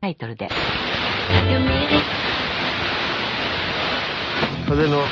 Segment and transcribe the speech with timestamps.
[0.00, 0.48] タイトルで。
[4.66, 5.04] 風の、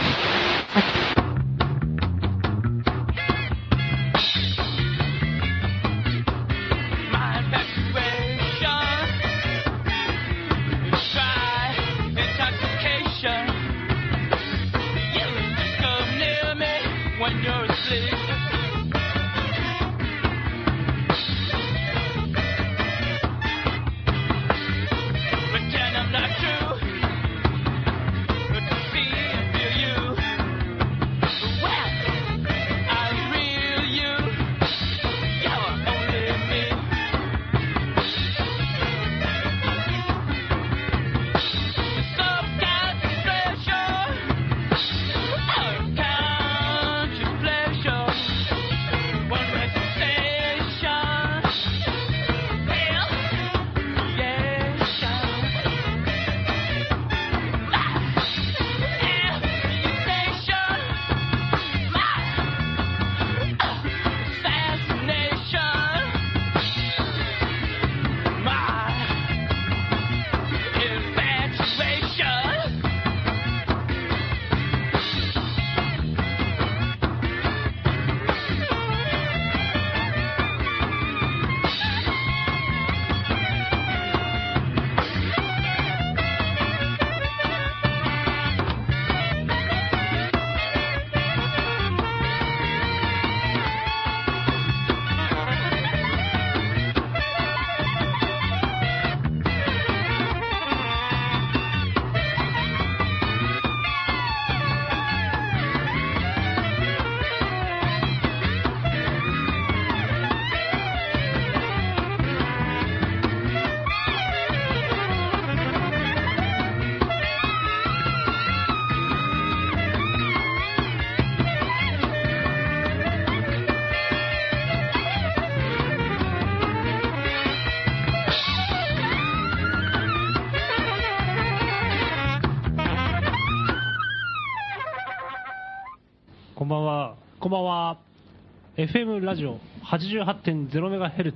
[138.79, 139.59] FM ラジオ
[139.91, 141.35] 88.0MHz。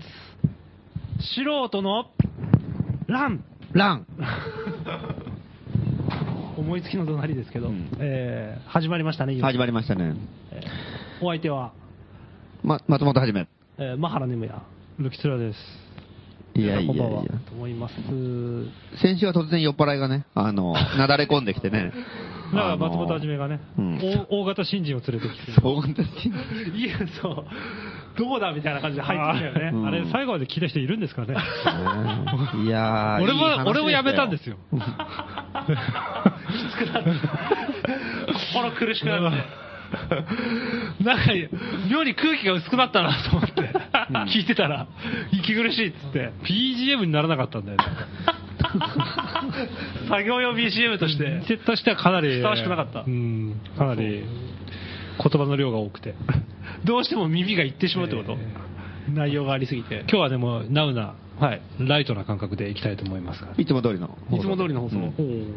[1.19, 2.07] 素人の
[3.09, 4.07] ランラン。
[6.57, 10.15] 思いつきの怒鳴りですけど、うんえー始まりましたね、今始まりましたね。
[10.53, 11.73] えーお相手は、
[12.63, 13.49] ま、松本はじめ。
[13.77, 14.63] えー、マハラネムヤ、
[15.01, 15.59] ルキツラです。
[16.55, 17.03] いやいやいや。
[17.03, 17.95] と思います。
[18.99, 21.93] 先週は突然酔っ払いがね、あの、 なだれ込んできてね。
[22.53, 26.09] だから松本はじめがね、うん大大型新人を連れてきて、そう、本当に。
[26.77, 27.47] いや、そう、
[28.19, 29.79] どうだみたいな感じで入ってきたよね。
[29.79, 31.35] うんあれ、最後まで聞いた人いるんですかね。
[32.65, 34.57] いやー俺も俺もやめたんですよ。
[34.73, 34.79] き
[36.71, 37.11] つくなって。
[38.53, 39.63] 心苦しくなって。
[41.05, 41.25] なんか、
[41.91, 43.73] 妙に空気が薄くなったなと思って、
[44.35, 44.87] 聞いてたら、
[45.33, 47.85] 息苦しいっつって、BGM にならなかったんだよね。
[50.09, 53.01] 作業用 BGM として、としてはかなり、ふさわしくなかった。
[53.07, 54.25] うん、かなり、言
[55.43, 56.15] 葉の量が多くて。
[56.85, 58.37] どうしても耳がいってしまうってこと、
[59.13, 60.01] 内容がありすぎて。
[60.01, 63.49] 今日はでも、ナウな、はい、ライトな感覚でいきたいと思いますが。
[63.59, 64.17] いつも通りの。
[64.33, 64.97] いつも通りの放送。
[65.19, 65.55] うん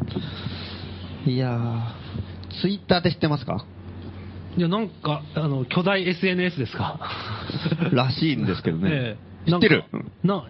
[1.26, 3.64] いやー、ツイッターって知ってますか？
[4.56, 7.00] いや、なんか、あの、巨大 SNS ですか？
[7.92, 8.88] らしいんですけどね。
[8.92, 9.84] ええ知ってる？
[10.24, 10.44] な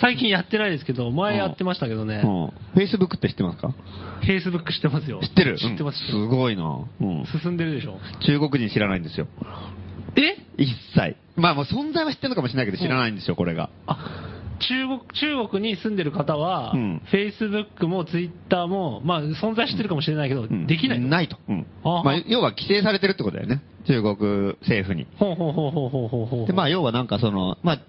[0.00, 2.22] 最近やってないですけど、前やってましたけどね。
[2.22, 2.46] うん。
[2.78, 3.74] Facebook って知ってますか
[4.22, 5.20] ？Facebook 知ってますよ。
[5.22, 5.58] 知ってる？
[5.58, 5.96] 知ってます。
[6.12, 6.84] うんすごいな。
[7.00, 7.24] うん。
[7.40, 7.98] 進んでるでしょ。
[8.26, 9.26] 中国人知らないんですよ。
[10.16, 10.36] え？
[10.56, 11.16] 一切。
[11.36, 13.70] まあもう存在は知ってるのかもしれないけど知らないんですよ、これが。
[13.86, 13.96] あ、
[14.58, 21.00] 中国、中国に住んでる方は、うん Facebook も Twitter も、まあ、存在してるかもしれないけど、うんできない。
[21.00, 21.38] ないと。
[21.48, 21.66] うん。
[21.84, 23.62] あまあ、要は規制されてるってことだよね。
[23.86, 25.06] 中国政府に。
[25.16, 26.46] ほうほうほうほうほうほうほう。
[26.46, 27.80] で、まあ、要はなんかその、まあ、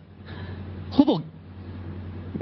[1.00, 1.22] ほぼ、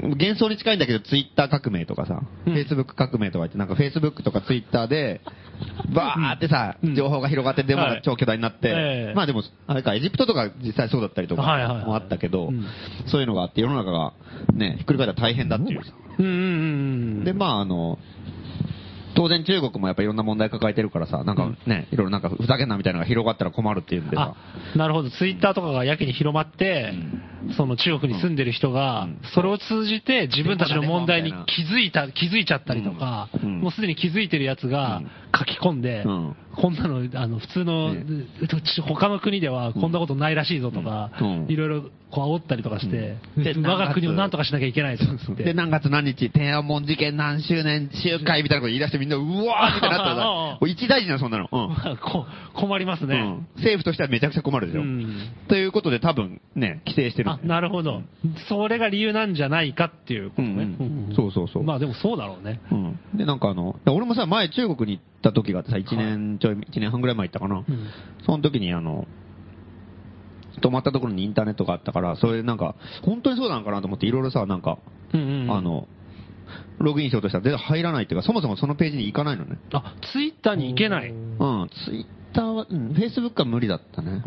[0.02, 2.52] 幻想に近いんだけど、ツイッター革命とかさ、うん。
[2.54, 5.20] フェイスブック革命とか言って、なんかフェイスブックとかツイッターで、
[5.94, 6.94] バーってさ、うん。
[6.96, 9.14] 情報が広がって、デモが超巨大になって、ええ。
[9.14, 12.66] まあでも、あれか、エジプトとか実際そうだったりとかはいはいはいもあったけど、うん。
[13.06, 14.12] そういうのがあって、世の中が
[14.54, 15.92] ね、ひっくり返ったら大変だっていうさ。
[16.18, 16.44] うんうんうんう
[17.20, 17.24] ん。
[17.24, 17.98] で、まああの、
[19.14, 24.36] 当然中国もやっぱいろんな問題抱えてるからさ、なんかね、いろいろなんかふざけんなみたいなのが広がったら困るっていうんでさ
[24.74, 25.10] あ、、なるほど。
[25.10, 26.92] ツイッターとかがやけに広まって、
[27.56, 35.02] その中国に住んでる人が、それを通じて自分たちの問題に気づいた、気づいちゃったりとか、もうすでに気づいてるやつが
[35.36, 37.94] 書き込んで、こんなの、あの、普通の、
[38.86, 41.10] 他の国ではこんなことないらしいぞとか、
[41.48, 45.44] いろいろこう煽ったりとかして、我が国を何とかしなきゃいけないとって。
[45.44, 51.48] で、何月何日、天安門事件何周年集会みたいなこと言い出してみんな、うわーってなったら、 一大事なそんなの。
[52.54, 54.82] 困りますね、政府としてはめちゃくちゃ困るでしょ。
[55.48, 57.30] ということで多分ね、規制してる。
[57.30, 58.02] あ、なるほど。
[58.48, 60.68] それが理由なんじゃないかっていうことね。
[61.14, 61.62] そうそうそう。
[61.62, 62.60] まあでもそうだろうね。
[63.14, 67.64] で、なんかあの、俺もさ、前中国に行った時がさ、1年ちょい、1年半ぐらい前行ったかな。
[68.24, 69.06] その時にあの、
[70.60, 74.78] 泊まったところにインターネットがあったから、それなんか、本当にそうなのかなと思っていろいろさ、なんか、
[75.12, 75.16] あ
[75.60, 75.88] の、
[76.78, 79.58] ログインしようとしたら全然入らないっていうか、そもそもそのページに行かないのね。
[79.72, 84.22] あ、ツイッターに行けないうん、ツイッターは、うん、フェイスブックは無理だったね。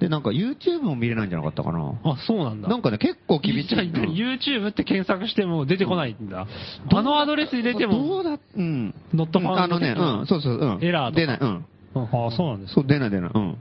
[0.00, 1.94] で、なんか YouTube も見れないんじゃなかったかな。
[2.04, 2.68] あ、そうなんだ。
[2.68, 3.76] なんかね、結構厳しい。
[3.76, 6.46] YouTube って検索しても出てこないんだ。
[6.92, 8.06] あのアドレス入れても。
[8.06, 8.94] どうだ、うん。
[9.14, 10.84] ノットファンあのね、うん、そうそう、うん。
[10.84, 11.64] エラー出ない、うん。
[11.94, 13.56] あ、そうなんですそう、出ない出ない、うん。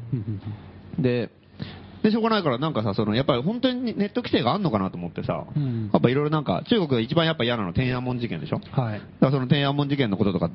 [0.99, 1.29] で、
[2.05, 8.61] で、しょうがないから、なんかさ、その、やっぱり本当にネット規制があんのかなと思ってさ、うん、やっぱいろいろなんか、中国が一番やっぱ嫌なの天安門事件でしょ？
[8.71, 8.99] はい。
[8.99, 10.51] だからその天安門事件のこととか、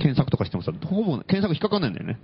[0.00, 2.18] 検索とかしてもさ、ほぼ検索引っかかんないんだよね。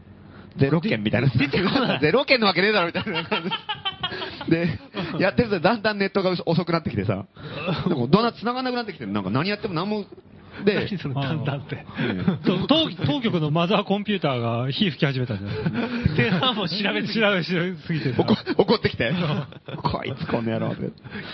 [0.58, 1.28] ゼロ件みたいな。
[2.00, 4.50] ゼロ件のわけねえだろみたいな感じ。
[4.50, 4.78] で、
[5.20, 7.26] やってるとだんだんネットが遅くなってきてさ、
[7.88, 10.04] でもどんな繋がんなくなってきてなんか何やっても何も
[10.64, 11.84] で、何そのだんだんって。
[12.44, 12.66] 当
[13.06, 18.14] 当局のマザーコンピューターが火吹き始めたんじゃない電話も調べすぎ調べすぎて。
[18.56, 19.12] 怒ってきて。
[19.82, 20.90] こいつこの野郎って。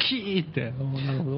[0.08, 0.72] キーって。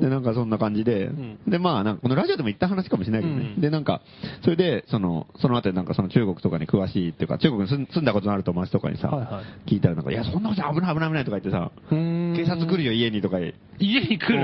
[0.00, 1.10] で、なんかそんな感じで、
[1.46, 3.54] で、まあ、なんかこのラジオでも言った話かもしれないけどね。
[3.58, 4.00] で、なんか、
[4.42, 13.38] それで、その、その後なんかその中国とかに詳しいっていうか、中国に住んだことのある友達とかにさ、聞いたらなんか、いや、そんなこと危ない危ない危ないとか言ってさ、警察来るよ家にとか
[13.78, 14.40] 家に来る？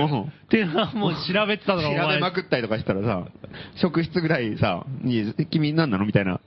[0.50, 3.29] 電話も調べてたの調べまくったりとかしたらさ、
[3.76, 6.06] 職質ぐらいさ、に、君何なの？
[6.06, 6.40] みたいな。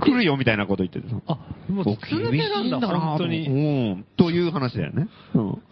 [0.00, 1.20] 来るよみたいなこと言っててさ。
[1.28, 1.38] あ、
[1.68, 3.46] もう続けなんだ、本当に。
[3.46, 3.50] う
[3.98, 4.04] ん。
[4.16, 5.06] という話だよね。
[5.34, 5.62] うん。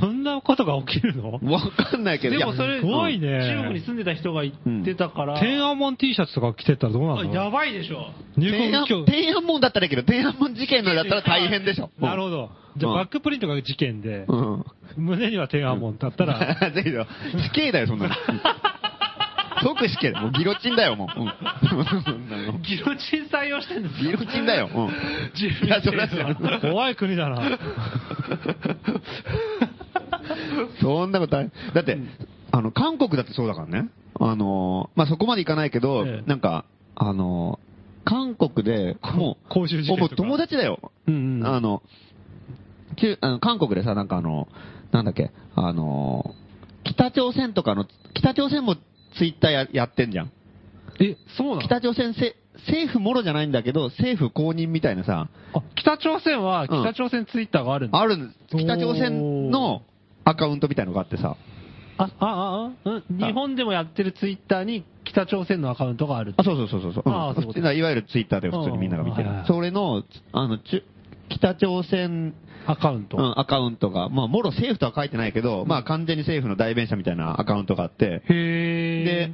[0.00, 1.32] そんなことが起きるの？
[1.32, 2.38] わかんないけど。
[2.38, 3.40] でもそれ、すごいね。
[3.40, 5.40] 中国に住んでた人が言ってたから。
[5.40, 7.34] 天安門 T シャツとか着てたらどうなの？
[7.34, 8.12] やばいでしょ。
[8.36, 11.90] 入国天安門だったらいいけど、天安門事件のだったら大変でしょ。
[11.98, 12.50] なるほど。
[12.76, 14.26] じゃあバックプリントが事件で、
[14.96, 16.38] 胸には天安門だったら。
[16.70, 17.04] だけど、
[17.36, 18.14] 死刑だよ、そんなの。
[19.62, 21.08] 即死刑もうギロチンだよ、もう。
[21.20, 21.26] うん、
[22.62, 24.68] ギロチン採用してんですギロチンだよ。
[24.74, 24.88] うん。
[24.88, 25.92] いや、そ
[26.60, 27.58] 怖い国だな。
[30.80, 31.50] そんなことない。
[31.74, 31.98] だって、
[32.50, 33.88] あの、韓国だってそうだからね。
[34.20, 37.58] あの、まあ、そこまでいかないけど、ええ、なんか、あの、
[38.04, 40.92] 韓国で、もう、公衆事もう友達だよ。
[41.06, 41.82] うんうん、あの、
[43.20, 44.48] あの韓国でさ、なんかあの、
[44.90, 46.34] なんだっけ、あの、
[46.84, 48.76] 北朝鮮とかの、北朝鮮も
[49.16, 50.32] ツイッターややってんじゃん。
[51.00, 51.62] え、そうなの？
[51.62, 52.36] 北朝鮮せ、
[52.66, 55.28] 政府もろじゃないんだけど、政府公認みたいなさ。
[55.54, 58.56] あ、北朝鮮は、北朝鮮ツイッターがあるんだ、うん、あるんです。
[58.56, 59.82] 北朝鮮の
[60.24, 61.36] アカウントみたいのがあってさ。
[61.98, 67.02] あ、あ、あ、あ、日本でもやってるツイッターに北朝鮮のアカウントがあるあ、そうそうそうそう。
[67.06, 69.28] あ、そういわゆるツイッターで普通にみんなが見てる。
[69.46, 70.82] それの、あの、ち
[71.28, 72.34] 北朝鮮
[72.66, 73.16] アカウント。
[73.16, 79.32] うん、アカウントが、まあ、もろ政府とは書いてないけど、まあ、完全に政府の代弁者みたいなアカウントがあって、へで、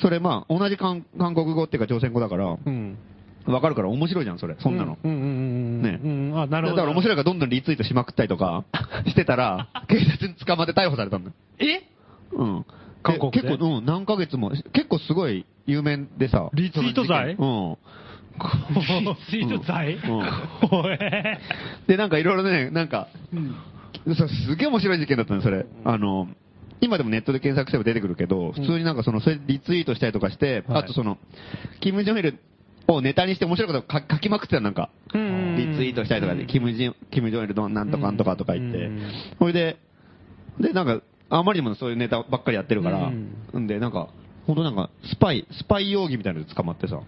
[0.00, 2.98] それまあ、同じ韓韓国語っていうか朝鮮語だから、うん。
[3.46, 4.56] わかるから面白いじゃん、それ。
[4.60, 4.98] そんなの。
[5.02, 6.00] うんうんうんね。
[6.02, 6.76] うん、あ、なるほど。
[6.76, 8.64] だから面白いからどんどんリツイートしまくったりとか
[9.08, 11.34] してたら、警察に捕まって逮捕されたんだよ。
[11.58, 11.82] え？
[12.32, 12.66] うん。
[13.02, 13.40] 韓国で？
[13.42, 16.50] 結構、うん、何ヶ月も、結構すごい有名でさ。
[16.52, 17.34] リツイート罪？
[17.34, 17.76] うん。
[19.30, 20.22] ツイート罪、うん、
[21.86, 23.36] で、なんかいろいろね、なんか、う
[24.10, 25.66] ん、すげえ面白い事件だったの、それ。
[25.84, 26.28] あの、
[26.80, 31.18] 今でもネットで検索すれば出てくるけど、普通になんかその、それリツイートしたりとかして、あとその、
[31.80, 32.38] キム・ジョンイル
[32.86, 38.90] をネタにして面白いこと書きまくってたなんか、リツイートしたりとかで、キム・ジョンイルのなんとかなんとかとか言って、
[39.38, 39.76] それで、
[40.60, 43.10] で、なんか、あまりにもそういうネタばっかりやってるから、
[43.58, 44.08] んで、なんか、
[44.46, 47.00] 本当なんか、スパイ、スパイ容疑みたいなので捕まってさ、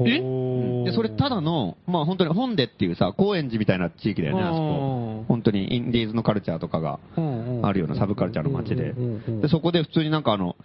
[0.00, 0.84] え？
[0.84, 5.24] で、それただの、まあ本当に本でっていうさ、高円寺みたいな地域だよね、あそこ。
[5.28, 6.98] 本当にインディーズのカルチャーとかが
[7.62, 8.94] あるようなサブカルチャーの街で。
[9.42, 10.56] で、そこで普通になんかあの、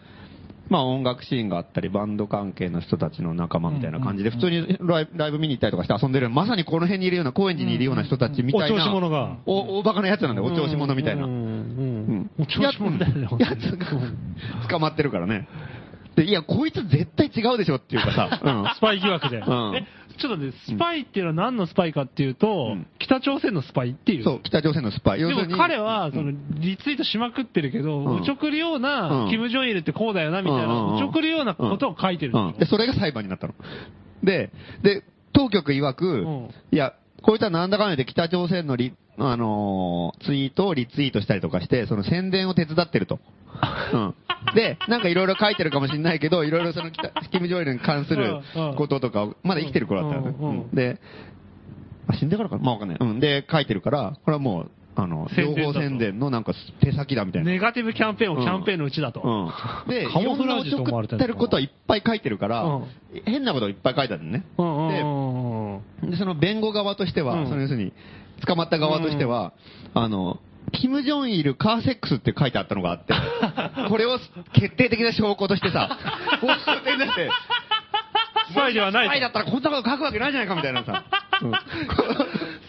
[0.70, 8.76] まあ音楽シーンがあったり、バンド関係の人たちの仲間みたいな感じで、普通にライブライブ見に行ったりとかして遊んでる、まさにこの辺にいるような、高円寺にいるような人たちみたいな。
[8.76, 9.38] お調子者が。
[9.48, 11.26] お、大バカなやつなんだよ、お調子者みたいな。
[11.26, 12.30] うん。
[12.38, 13.28] お調子者だよね。
[13.40, 13.88] やつが
[14.70, 15.48] 捕まってるからね。
[16.16, 18.66] で、いや、こいつ絶対違うでしょっていうかさ、 うん。
[18.76, 19.38] スパイ疑惑で。
[19.38, 19.86] うんえ、
[20.18, 24.24] ちょっとね、スパイっていうのは何のスパイかっていうと、うん北朝鮮のスパイっていう。
[24.24, 25.22] そう、北朝鮮のスパイ。
[25.22, 32.54] 要するに彼は、そのうん、リツイートしまくってるけど、うんおちょくるよううな、んキム・ジョンイルってこうだよな、みたいな、うんうんうんおちょくるようなことを書いてるんうん。
[32.54, 33.56] でで、それが裁判になったの。
[34.24, 34.52] で、
[34.84, 43.20] で、当局曰く、うんいや、こいつはなんだかんだで北朝鮮のリ、あのーツイートをリツイートしたりとかして、その宣伝を手伝ってると。
[43.94, 44.16] うん。
[44.56, 50.36] で、なんかいろいろ書いてるかもしれないけど、いろいろその北、キム・ジョイルに関するうんうんこととかを、まだ生きてる頃だったよね。
[50.40, 51.00] うんうんうんで、
[52.08, 52.64] あ、死んでからかな？
[52.64, 52.98] まあわかんない。
[53.00, 53.20] うん。
[53.20, 57.52] で、書いてるから、これはもう、あの、情報宣伝のなんか手先だみたいな。
[57.52, 59.22] ネガティブキャンペーンをキャンペーンのうちだと。
[59.24, 59.90] うん。
[59.90, 62.86] で、カモフラージってることはいっぱい書いてるから、うん
[63.26, 64.46] 変なこといっぱい書いてあるのね。
[64.58, 67.94] うんうんうんうんで、その弁護側としては、うんその要するに、
[68.40, 69.54] 捕まった側としては、
[69.94, 70.40] あの、
[70.72, 73.14] キム・ジョンイルカーセックスって書いてあったのがあって、
[73.90, 74.20] これを
[74.54, 75.98] 決定的な証拠としてさ、
[76.42, 76.48] 法
[76.84, 77.30] 廷になって、
[78.52, 79.10] スパイではないと。
[79.10, 81.04] スパイだったらこんなこと書くわけないじゃないかみたいなさ。
[81.42, 81.52] うん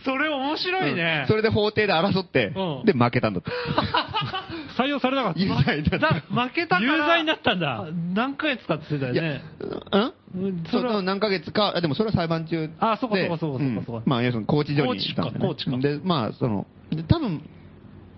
[0.05, 1.25] それ面白いね。
[1.29, 3.51] それで法廷で争ってう、んで負けたんだって。
[4.79, 5.41] 採用されなかった。
[5.41, 6.93] 有罪だだ負けたから。
[6.93, 9.43] 有罪になったんだあ何ヶ月かって言ってたよね。
[9.91, 10.45] うん？
[10.45, 10.65] うん？
[10.71, 12.75] その何ヶ月か、あでもそれは裁判中で。
[12.81, 17.43] あそうかそうかそうかそうかまあ、要するに拘置所に行ったんだよね拘置か拘で、まあ、その、で多分、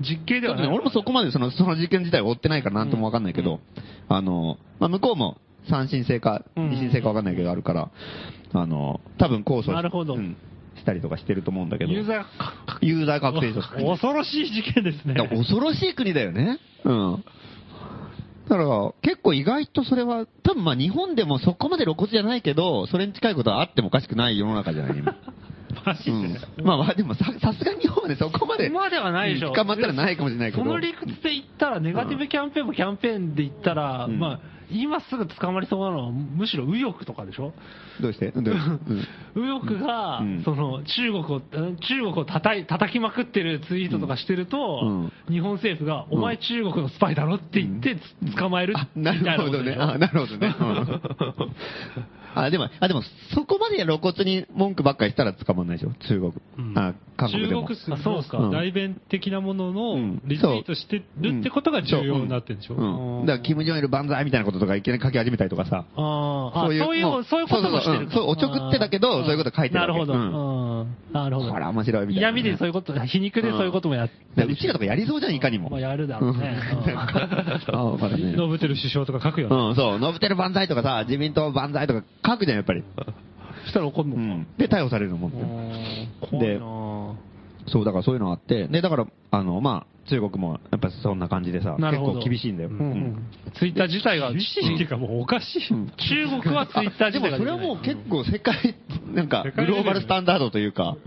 [0.01, 0.67] 実刑ではない。
[0.69, 3.61] 俺もそこまでその、その事件自体を追ってないからなんともわかんないけど、
[4.09, 7.91] あの、まあ、向こうも三審制かうん二審制かわかんないけどあるから、
[8.53, 10.37] あの、多分控訴しなるほどうん
[10.83, 13.62] したりとかしてると思うんだけど、有罪がか有罪確定者。
[13.62, 15.15] 恐ろしい事件ですね。
[15.15, 16.59] 恐ろしい国だよね。
[16.85, 17.25] うん。
[18.49, 25.03] だから、結構意外とそれは、多分まあ日本でもそこまで露骨じゃないけど、それに近いことはあってもおかしくない世の中じゃない、
[25.87, 26.11] マジで。
[26.11, 26.15] う
[26.62, 26.65] ん。
[26.65, 28.67] まあでもさ、さすがに日本はね、そこまで。
[28.67, 29.53] そこまではないでしょ。
[29.53, 30.65] 捕まったらないかもしれないけど。
[30.65, 34.41] その理屈で言ったら、ネガティブキャンペーンもキャンペーンで言ったら、うんまあ、
[34.73, 37.52] 今すぐ捕まりそうなのは、むしろ右翼とかでしょ？
[38.00, 38.33] どうして？
[38.35, 38.41] う？
[38.41, 38.45] ん。
[39.37, 40.43] 右翼が、うん。
[40.45, 47.97] その中国を、中国を叩い叩きまくってるツイートとかしてると、日本政府が、お前中国のスパイだろって言って、
[48.37, 49.76] 捕まえるあみたないるほどね。
[49.76, 50.55] なるほどね。
[52.37, 53.03] うんあ、でも、あ、でも、
[53.35, 55.91] そこまで露骨に文句ばっかりしたら捕まんないでしょ？
[56.09, 56.33] 中国。
[56.59, 56.79] うん。
[56.79, 57.62] あ、韓国でも。
[57.69, 58.39] 中国あそうか。
[58.39, 63.21] の代弁的なものうのんリツイートしてるってことが重要になってるんでしょ、うん。
[63.21, 63.23] う。
[63.25, 63.27] ん。
[63.27, 65.85] だから、キム・ジョンイル万歳みたいなこととかいきなり書き始めたりとかさ。
[65.97, 66.59] あー。
[66.59, 69.93] あそういう、もそういうこともしてるそうそうそうおちょくってだけどそういうこと書いてるわけ。
[69.93, 70.12] なるほど。
[71.12, 71.51] なるほど。
[71.51, 75.71] これは面白いみたいなね闇でそういうこと、皮肉でそういうこともやってでうちらとかやりそうじゃん、いかにも。
[75.71, 76.59] まあやるだろうね。
[76.87, 78.33] うんあわかるね。
[78.37, 79.57] ノブテル首相とか書くよね。
[79.57, 82.83] うん、そう、ノブテル万歳とかさ、自民党万歳とか書くじゃん、やっぱり。
[83.65, 84.21] そしたら怒るのか。
[84.23, 84.47] うん。
[84.59, 85.43] で、逮捕されるのもんうね。
[85.43, 87.15] ん怖いなぁ
[87.69, 92.71] そう、だからそういうのがあって、で、だから、あの、まあ、中国も、やっぱそんな感じでさ、結なるほど構厳しいんだよ。
[92.71, 95.63] うんうんツイッター自体が、厳しいっていうかもうおかしい。
[95.69, 97.39] 中国はツイッターでも自体が。
[97.39, 98.75] それはもう結構世界、
[99.15, 100.97] なんか、世界レベルグローバルスタンダードというか、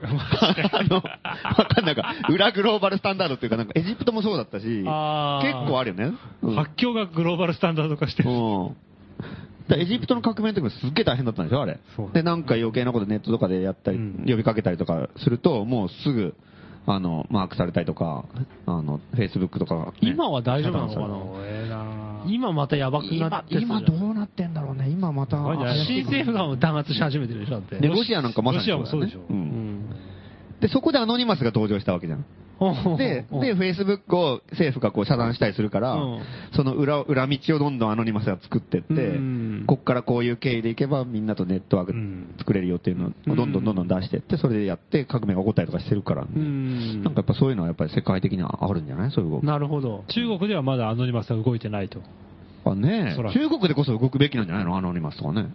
[0.71, 1.01] あの、わ
[1.65, 6.13] かんないか、裏グローバルスタンダードというか、なんかエジプトもそうだったし、結あー構あるよね。
[6.43, 8.29] うん発狂がグローバルスタンダード化してる。
[8.29, 8.67] うん。
[9.67, 12.11] だからエジプトの革命の時もすっげえ大変だったんでしょ、あれそう。
[12.13, 16.35] で、なんか余計なことネットとかでやったり、うん呼びかけたりとかすると、もうすぐ、
[16.87, 18.25] あの、マークされたりとか、
[18.65, 22.23] あの、Facebook とかがね、今は大丈夫なのかな？
[22.27, 24.89] 今またやばくなって今、今どうなってんだろうね。
[24.89, 25.37] 今また。
[25.85, 27.79] 新政府が弾圧し始めてるでしょ、だって。
[27.79, 29.23] で、ロシアなんかまさにねロシアもそうでしょう。
[29.33, 29.85] うんん。
[30.61, 32.25] で、そこでアノニマスが登場したわけじゃん。
[32.97, 36.21] で、で、Facebook を政府がこう遮断したりするから、うん
[36.55, 47.03] その裏、裏道をどんどんアノニマスが作ってって、うんこっからこういう経緯でいけばみんなとネットワークうん作れるよっていうのをどんどんどんどん出してって、それでやって革命が起こったりとかしてるから、うん。
[47.03, 49.11] なんかやっぱそういうのはやっぱり世界的にはあるんじゃない？
[49.11, 49.45] そういう動き。
[49.45, 50.05] なるほど。
[50.07, 51.99] 中国ではまだアノニマスは動いてないと。
[52.63, 54.77] あね中国でこそ動くべきなんじゃないの？
[54.77, 55.49] アノニマスとかね。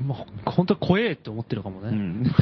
[0.00, 1.88] まあ、本当に怖えって思ってるかもね。
[1.88, 2.24] うん。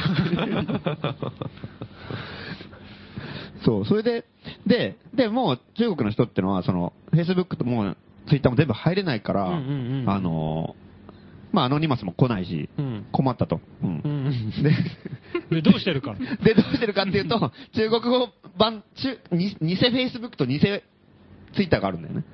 [3.64, 4.24] そう、それで、
[4.66, 7.96] で、で、もう中国の人ってのは、その、Facebook ともう
[8.28, 10.76] Twitter も全部入れないから、うんうんうんあの、
[11.52, 13.60] まあ、アノニマスも来ないし、うん困ったと。
[13.82, 14.50] うんうん。
[14.62, 16.14] で、で、どうしてるか？
[16.44, 20.60] で、どうしてるかっていうと、中国語版、中、に偽 Facebook と偽
[21.54, 22.24] Twitter があるんだよね。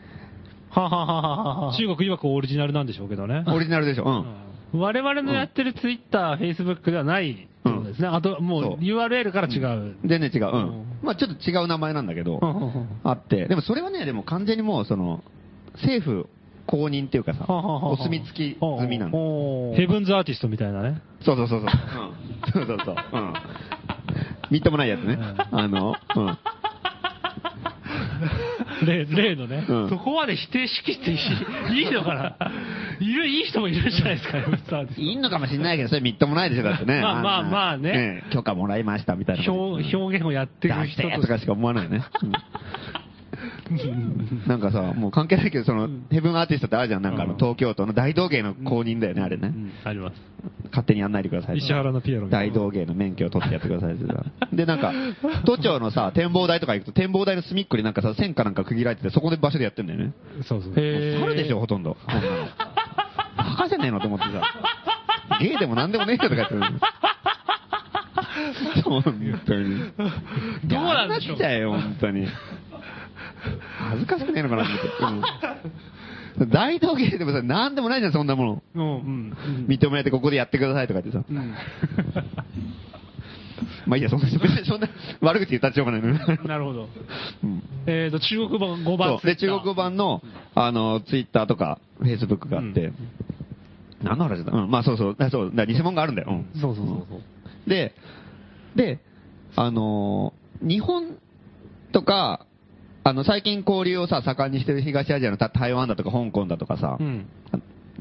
[0.71, 1.77] はははははは。
[1.77, 3.45] 中国曰くオリジナルなんでしょうけどね。
[3.47, 4.05] オリジナルでしょ。
[4.05, 4.25] うん。
[4.75, 8.09] 我々のやってるツイッター、フェイスブックではないってことですね。
[8.09, 9.97] あと、もそうう URL から違う。
[10.05, 10.47] 全然違う。
[10.47, 10.87] ううんん。
[11.03, 12.41] まあちょっと違う名前なんだけど、
[13.05, 15.23] あって、でもそれはね、でも完全にもう、その、
[15.75, 16.29] 政府
[16.67, 19.71] 公認っていうかさ、お墨付き済みなの。
[19.71, 21.03] のヘブンズアーティストみたいなね。
[21.25, 21.69] そうそうそうそう。
[21.69, 22.53] うん。
[22.53, 22.97] そうそうそう。
[23.13, 23.35] うん。
[24.51, 25.19] みっともないやつね。
[25.51, 26.39] あの、うん。
[28.85, 29.65] 例例のね。
[29.69, 31.19] うんそこまで否定しきっていい
[31.85, 32.53] いいのかな？
[33.01, 34.39] いる、いい人もいるじゃないですか、
[34.97, 37.01] いいのかもしれないけど、それみっともないでしょ、だってね。
[37.01, 39.53] まあまあまあね許可もらいましたみたいな。
[39.53, 42.05] 表表現をやってるだ人とかしか思わないよね。
[42.23, 42.33] うん
[44.47, 47.03] なんかさ、もう関係ないけど、その、ヘブンアーティストってあるじゃん。
[47.03, 49.53] なんかあの、東京都の大道芸の公認だよね、あれね。
[49.85, 50.21] あります。
[50.71, 51.59] 勝手にやんないでください。
[51.59, 54.25] 石原のピエロ大道芸の免許を取ってやってくださいってさ。
[54.53, 54.93] で、なんか、
[55.45, 60.13] 都庁のさ、 展望台とか行くと、展望台の隅っこになんかさ、線かなんか区切られてて、そこで場所でやってんだよね。
[60.43, 60.75] そうそう。
[60.75, 61.97] 猿でしょ、ほとんど。
[63.37, 64.43] バカじゃねえのと思ってさ。
[65.41, 66.61] ゲイでもなんでもねえよとか言ってる。
[68.85, 69.93] 本当に。
[70.65, 72.27] どうなんでしょうやんなくちゃよ、本当に。
[73.91, 74.71] 恥ずかしくねえのかなと
[75.07, 75.47] 思って。
[76.37, 78.63] うん大道芸でもさ、なんでもないじゃん、そんなもの。
[78.75, 79.67] うん、うん。
[79.69, 81.23] 認められてここでやってくださいとかってさ。
[81.29, 81.55] うん
[83.87, 84.27] まあいいや、そんな、
[84.65, 84.89] そんな
[85.21, 86.15] 悪口言ったってしょうがないのよ。
[86.45, 86.89] なるほど。
[87.45, 89.27] うんえっと、中国版5番そう。
[89.27, 90.23] で、中国版の、
[90.55, 92.93] あの、ツイッターとか、フェイスブックがあって、
[94.03, 94.53] 何の話だ？
[94.53, 96.29] うん、まあそうそう、だそう、だ偽物があるんだよ。
[96.31, 97.69] うんそうそうそうそう。
[97.69, 97.95] で、
[98.75, 99.01] で、
[99.55, 101.19] あのー日本
[101.93, 102.47] とか、
[103.05, 107.27] あの、最近交流をさ、盛んにしてる東アジアの台湾だとか香港だとかさ、うん。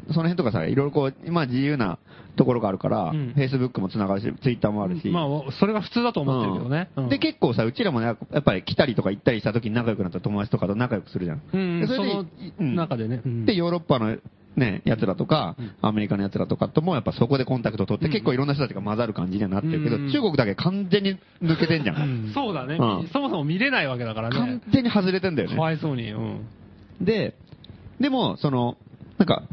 [0.10, 2.00] その辺とかさ、いろいろこう、今自由な
[2.36, 5.08] ところがあるから、うん Facebook もつながるし、Twitter もあるし。
[5.10, 6.90] まあ、それが普通だと思ってるけどね。
[6.96, 11.42] うんで、結構さ、うちらもね、やっぱり来たりとか行ったりした時に仲良くなった友達とかと仲良くするじゃん。
[11.54, 12.26] うんでそれでその
[12.60, 14.18] うん中でねうんで、ヨーロッパの
[14.56, 22.32] ね、奴らとか、アメリカの奴らとかとも、やっぱそこでコンタクト取って、結構いろんな人たちが混ざる感じにはなってるけど、うん中国だけ完全に抜けてんじゃん。
[22.34, 24.62] そうだね、うんそもそも見れないわけだから完ね。
[24.74, 25.56] 全に外れてんだよね。
[25.56, 26.12] かわいそうに。
[26.12, 26.46] うん。
[27.00, 27.36] で、
[28.02, 28.78] でも、その、
[29.18, 29.44] なんか、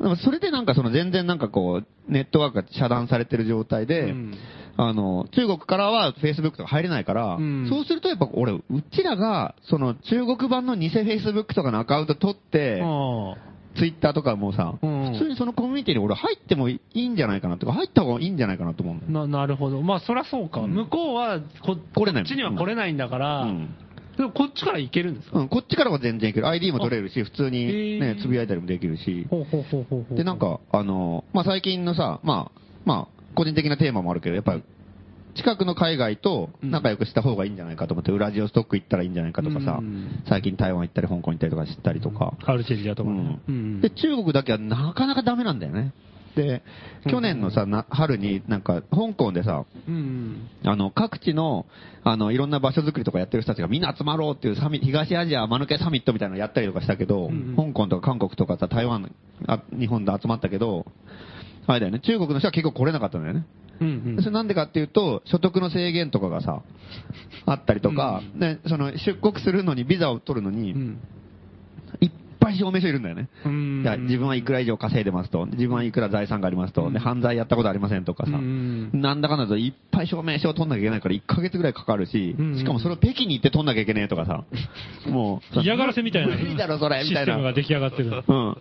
[0.00, 4.34] でもそれでなんかその全然なんかこう、ネットワークが遮断されてる状態で、うん
[4.76, 13.34] あの、中国からは Facebook とか入れないから、うんそうするとやっぱ俺、うちらが、その中国版の偽 Facebook とかのアカウント取って、あ
[13.76, 19.82] ツイッターとかもさ、うん普通にそのコミュニティに俺入ってもいいんじゃないかなとか、入った方がいいんじゃないかなと思うな、なるほど。
[19.82, 20.60] まあ、そりゃそうか。
[20.60, 23.74] うん向こうはこ、こっちには来れないんだから、うん
[24.16, 26.48] でもこっちから行けるんですか、うん、こっちからは全然いける。
[26.48, 29.26] ID も取れるし、普通にへねー、つぶやいたりもできるし。
[29.30, 30.16] ほうほうほうほうほう。
[30.16, 34.62] で、なん、か、あの、まあ、最近のさ、まあ、まあ、個人的なテーマもあるけど、やっぱり、
[35.34, 42.34] 近くの海外と仲良くした方がいいんじゃないかと思って、ウラジオストック行ったらいいんじゃないかとかさうん、最近台湾行ったり香港行ったりとか知ったりとか。
[42.44, 43.38] アルチェリアとかね。
[43.48, 45.92] うんで、中国だけはなかなかダメなんだよね。
[46.36, 46.62] で、
[47.10, 50.48] 去年のさ、な春になんか、香港でさ、うん。
[50.64, 51.66] あの、各地の、
[52.04, 59.12] あの、いろんな場所づくりとかやってる人たちがみんな集まろうっていうサミ東アジア間抜けサミットみたいなのやったりとかしたけど、うん香港とか韓国とかさ、台湾、
[59.46, 60.86] あ日本で集まったけど、
[61.66, 63.46] あれだよね、中国の人は結構来れなかったんだよね。
[63.80, 66.62] うんそれなんでかっていうと、所得の制限とかがさ、
[67.46, 71.00] あったりとか、ね、その出国するのに、ビザを取るのに、うん。
[72.40, 73.28] いっぱい証明書いるんだよね。
[73.44, 84.44] うんいや自分はいくら以上稼いでますと、自分はいくら財産がありますと、で犯罪やったことありませんとかさ、うんなんだかんだといっぱい証明書を取んなきゃいけないから1ヶ月ぐらいかかるしうん、しかもそれを北京に行って取んなきゃいけねえとかさ、
[85.10, 86.34] もう、嫌がらせみたいな。
[86.34, 87.20] 無理だろそれ、みたいな。
[87.20, 88.22] システムが出来上がってる。
[88.26, 88.56] うん。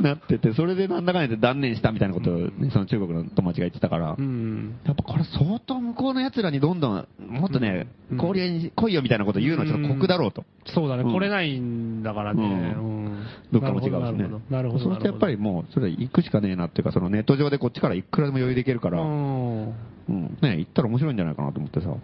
[0.00, 4.76] なってて、それでなんだかんだで断念したみたいなことを、ね、その中国の友達が言ってたから、うん。
[4.84, 10.44] やっぱこれ相当向こうの奴らにどんどん、もっとね、うん交流に来いよみたいなこと言うのはちょっと酷だろうと。
[10.66, 12.42] そうだね、うん来れないんだからね。
[12.58, 14.84] ううんどっかも違うしねなるほど。
[14.84, 19.66] そうするとやっぱりもう、それ行くしかねえなっていうか、そのネット上でこっちからいくらでも余裕で行けるから、うん。
[19.66, 21.94] うん、ね、行ったら面白いんじゃないかなと思ってさ。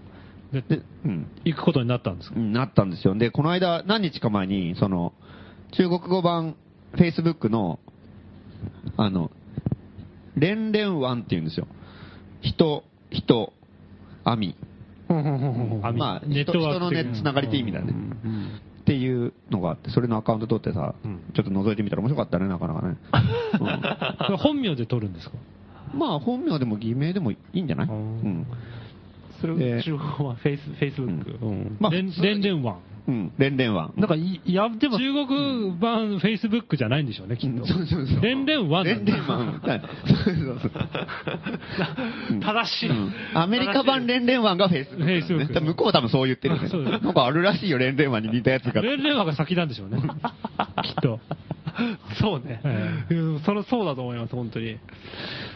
[0.52, 2.36] でで、うん、行くことになったんですか？
[2.36, 3.14] うんなったんですよ。
[3.14, 5.12] で、この間、何日か前に、その、
[5.72, 6.54] 中国語版、
[6.94, 7.78] Facebook の、
[8.96, 9.30] あの、
[10.36, 11.66] 連連ワンっていうんですよ。
[12.42, 13.52] 人、人、
[14.24, 14.54] 網。
[15.08, 17.92] 網まあ、人人のね、つながりって意味だね。
[18.84, 20.94] っていうのがあって、それのアカウント取ってさ、
[21.34, 22.96] ちょっと覗いてみたら面白かったね、なかなかね。
[24.26, 25.36] そ れ本名で撮るんですか？
[25.94, 27.88] うんまあ、本名でも偽名でもいいんじゃない？
[27.88, 28.46] うん。
[29.40, 31.38] それでを中国語はフェイス、フェイスブック。
[31.46, 31.92] うんまあ、
[32.62, 32.76] ワン。
[33.06, 33.94] うん、連連ワン。
[33.96, 37.66] なんかや、でも中国版フェイスブックじゃないんでしょうね、きっと。
[37.66, 38.20] そうそうそう。
[38.22, 39.60] 連連ワン連連ワン。
[39.62, 40.72] はいそうそうそう。
[42.30, 48.80] うん正しいうんアメリカ版連連ワンがフェイスブック、Facebook 多分向こうは多分そう言ってるそうなんかあるらしいよ、連連ワンに似たやつが。
[48.80, 49.98] 連連ワンが先なんでしょうね。
[50.82, 51.20] きっと。
[52.20, 53.06] そうねえ。
[53.10, 54.78] うんそれそうだと思います、本当に。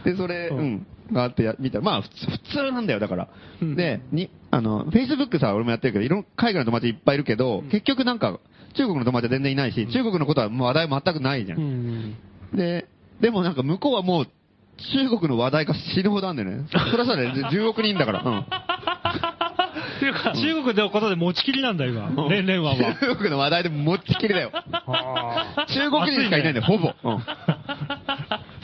[0.05, 3.29] で、それ、うん、があってや見たら、まあ普通、なんだよ、だから。
[3.63, 8.39] うんで、に、あの、Facebook さ、俺もやってるけど、いろん海外の友達いっぱいいるけど、結局なんか、
[8.75, 11.59] 中国の友達は全然いないし、中国のことはもう話題全くないじゃん。
[11.59, 12.17] うん。
[12.55, 12.87] で、
[13.21, 16.69] でもなんか向こうはもう、中国の話題が死ぬほどあるんだよね。
[16.71, 18.23] それはそうだよね、10億人だから。
[18.23, 18.39] うん。
[18.39, 22.09] っていうか、中国のことで持ちきりなんだ、今。
[22.29, 22.77] 連々は。
[22.77, 24.53] 中国の話題で持ちきりだよ。
[24.53, 26.95] 中国人しかいないんだよ、ほぼ。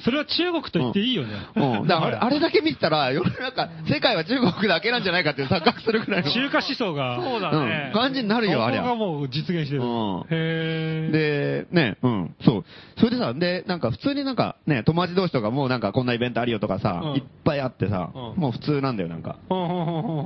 [0.04, 1.32] それは中国と言っていいよね。
[1.56, 1.86] うん。
[1.86, 6.30] だからあれだけ見てたら、世の中、世界は中国だけなんじゃないかっていう錯覚するくらいの。
[6.30, 7.20] 中華思想が。
[7.22, 7.90] そうだね。
[7.94, 8.84] 感じになるよ、あれは。
[8.84, 9.82] がもう実現してる。
[10.30, 12.64] へで、ね、うん、そう。
[12.98, 19.38] それでさ、で、なんか普通になんかね、友達同士とかもなんかこんなイベントあるよとかさ、いっぱいあってさ、もう普通なんだよ、なんか。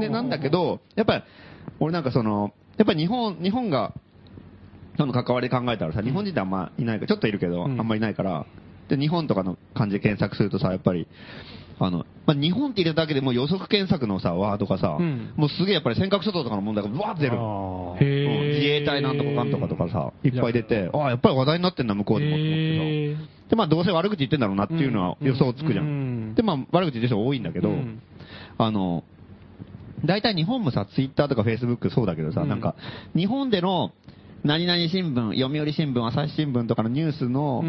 [0.01, 1.23] で、なんだけど、やっぱり、
[1.79, 3.93] 俺なんかその、やっぱり日本、日本が、
[4.97, 8.47] その関わり考えたらさ、日本人ってあんまいないから、ちょっといるけど、あんまいないから、
[8.88, 11.07] で、日本とかの漢字で検索するとさ、やっぱり、
[11.81, 17.37] あの、まあ、日本って入れただけでもう予測検索のさ、ワードがさ、うん、もうすげえやっぱり尖閣諸島とかの問題がブワーって出る。
[18.55, 23.48] 自衛隊なんとかかんとかとかさ、いっぱい出て、ああ、やっぱり話題になってんだ、向こうでもって思ってさ。
[23.51, 25.85] で、まあ、どうせ悪口言ってんだろうなっていうのは予想つくじゃん。
[25.85, 28.03] うん、で、まあ、悪口言ってる人多いんだけど、うん、
[28.59, 29.05] あの、
[30.05, 32.74] 大体日本もさ、ツイッターとかフェイスブックそうだけどさ、なんか、
[33.16, 33.92] 日本での、
[34.44, 37.64] 何々新聞、読売新聞、朝日新聞とかのニュースの、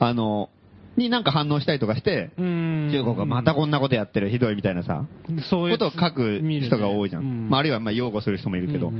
[0.00, 0.48] あの、
[0.96, 5.04] になんか反応したりとかして、中国がまたこんなことやってる、ひどいみたいなさ、
[5.48, 7.48] そういうことを書く人が多いじゃん。
[7.48, 8.92] まあ、あるいはまあ擁護する人もいるけど、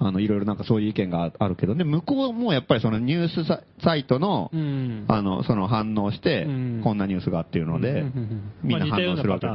[0.00, 3.44] あの、いろいろなんかそういう意見があるけど、で、向こうもやっぱりそのニュース
[3.84, 4.50] サイトの、
[5.08, 6.44] あの、その反応して、
[6.82, 8.04] こんなニュースがっていうので、
[8.62, 9.46] みんな反応するわけ、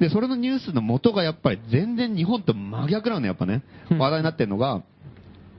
[0.00, 3.62] で、それのニュースの元がやっぱり全然日本と真逆なのやっぱね。
[3.90, 4.82] 話題になってるのが、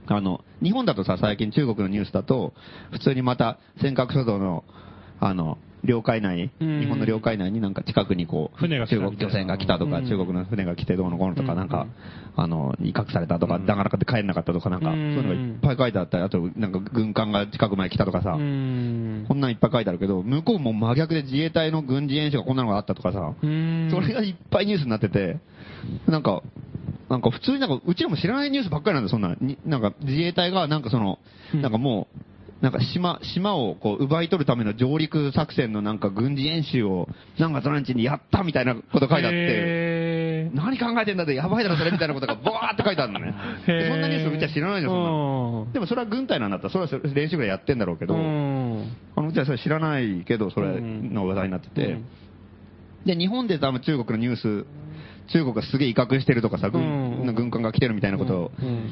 [0.08, 2.54] あの、日本だとさ、最近中国のニュースだと、
[2.92, 4.64] 普通にまた尖閣諸島の、
[5.20, 11.88] あの、領海内、日本の領海内になんか近くにこう、船が中国漁船が来たとか、中国の船が来てどうのこうのとか、なんか、
[12.38, 25.38] あの、威嚇されたとか、だからかって帰れなかったとか、なんか、そういうのがいっぱい書いてあったり、あと、なんか軍艦が近くまで来たとかさ、こんなんいっぱい書いてあるけど、向こうも真逆で自衛隊の軍事演習がこんなのがあったとかさ、それがいっぱいニュースになってて、
[26.08, 26.42] なんか、
[27.14, 29.36] なんか普通になんか、うちらも知らないニュースばっかりなんだよ、そんな。
[29.66, 31.20] なんか自衛隊がなんかその、
[31.54, 32.08] なんかも
[32.60, 43.36] う、なんか島、島をこう奪い取るための上陸作戦のなんか軍事演習を何月何日にやったみたいなこと書いてあって、何考えてんだってやばいだろそれみたいなことがボワーって書いてあるのね。
[43.66, 45.66] そんなニュースうちは知らないじゃん、そん。
[45.68, 45.74] な。
[45.74, 52.00] でもそれは軍隊なんだったら、それは練習ぐらいやってんだろうけど、あのうちはそれ知らないけど、それの話題になってて、
[53.06, 54.66] で、日本で多分中国のニュース
[55.32, 58.52] 中国がすげえ威嚇してるとかさ、軍,、軍艦が来てるみたいなことを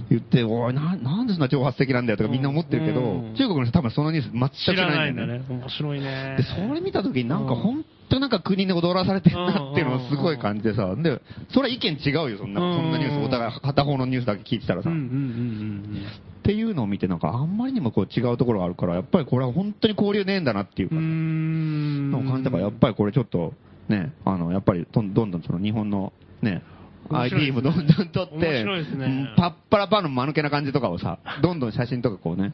[0.09, 3.01] 言って、おいな、なんでそんな挑発的なんだよとかみんな思ってるけど、
[3.37, 5.43] 中国の人多分そのニュース全く知らないんだよね。
[5.49, 6.35] 面白いね。
[6.37, 11.21] で、それ見たときになんか本当なんか国に踊らされてるなっていうのをすごい感じでさ、で、
[11.53, 14.89] それは意見違うよ、そんな、そんなニュース、お互い片方のニュースだけ聞いてたらさ。
[14.89, 23.53] っていうのを見てなんかあんまりにもこう違うところがあるから、やっぱりこれは本当に交流ねえんだなっていうか、の感じだから、やっぱりこれちょっと、
[23.89, 26.61] ね、あの、やっぱりどんどんその日本のね、
[27.09, 32.53] ID もどんどん撮って、ね、パッパラパの間抜けな感じとかをさ、どんどん写真とかこうね、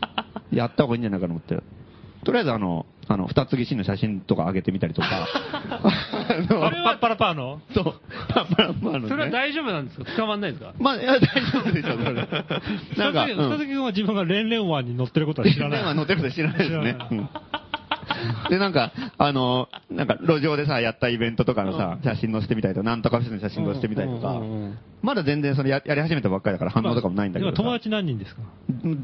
[0.50, 1.62] やった方がいいんじゃないかと思って。
[2.24, 5.08] とりあえずあの、あの、二つぎしの写真とか上げてみたりとか。
[5.82, 7.60] あれはパッパラパーの？
[7.74, 7.84] そう。
[8.32, 10.04] パッパラパーの、ね、それは大丈夫なんですか？
[10.16, 10.72] 捕まんないですか？
[10.78, 12.14] まあ、いや、大丈夫でしょ、それ。
[12.96, 15.78] なんか、二つぎ君は自分が連々湾に乗ってることは知らない。
[15.78, 17.28] 連々湾乗ってることは知らないですね。
[18.50, 24.40] で、なんか、あの、なんか路上でさ、やったイベントとかのさ、写真載せてみたりとか、なんとかフェスの写真載せてみたりとか、
[25.02, 27.52] まだ全然それややり始めたばっかりだから反応とかもないんだけど。
[27.52, 28.42] 友達何人ですか？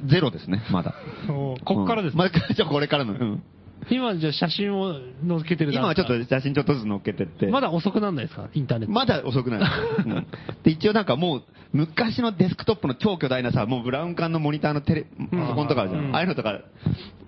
[0.06, 0.94] ゼロですね、まだ。
[1.26, 3.12] こっからですか、まだ、じゃこれからの。
[3.12, 3.42] うん
[3.90, 4.94] 今じゃ写真を
[5.26, 7.46] 載っけてる今はちょっと写真ちょっとずつ載っけてって。
[7.46, 8.48] まだ遅くなんないですか？
[8.54, 8.92] インターネット。
[8.92, 9.70] まだ遅くないです。
[10.06, 10.26] うん、
[10.62, 16.04] で、一応なんかもう、昔のデスクトップの超巨大なさ、もうブラウン管のモニターのテレ、パソコンとかあるじゃん。
[16.06, 16.60] うん、ああいうのとか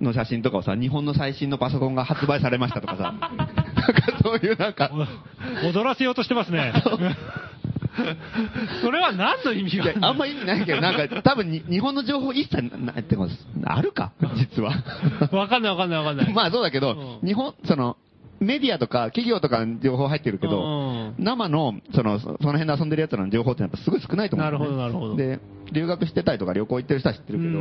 [0.01, 4.91] の写真とかをさ、日本の最新のパソコンが発売されましたとかさ、 なんかそういうなんか。
[5.65, 6.73] 踊らせようとしてますね。
[8.83, 13.33] それは何の意味があんま意味ないけど、なんか、多分日本の情報一切ないってこと
[13.65, 14.13] あるか？
[14.37, 14.73] 実は。
[15.33, 16.33] わかんないわかんないわかんない。
[16.35, 17.97] まあそうだけど、日本、その、
[18.41, 25.17] メディアとか企業とかの情報入ってるけど、生の、その、その辺で遊んでる奴らの情報ってやっぱすごい少ないと思う、ね、なるほど、なるほど。
[25.17, 25.41] で、
[25.73, 27.61] 留学してたりとか旅行行ってる人は知ってるけど、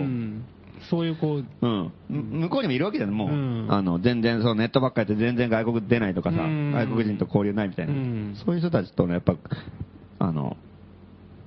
[0.89, 1.91] そういうこう、うん。
[2.09, 3.29] 向こうにもいるわけじゃん、もう。
[3.29, 7.93] うん、あの、全然、そのネットばっかりやって全然外国出ないとかさ、うん、外国人と交流ないみたいな。
[7.93, 9.35] うん、そういう人たちとの、やっぱ、
[10.19, 10.57] あの、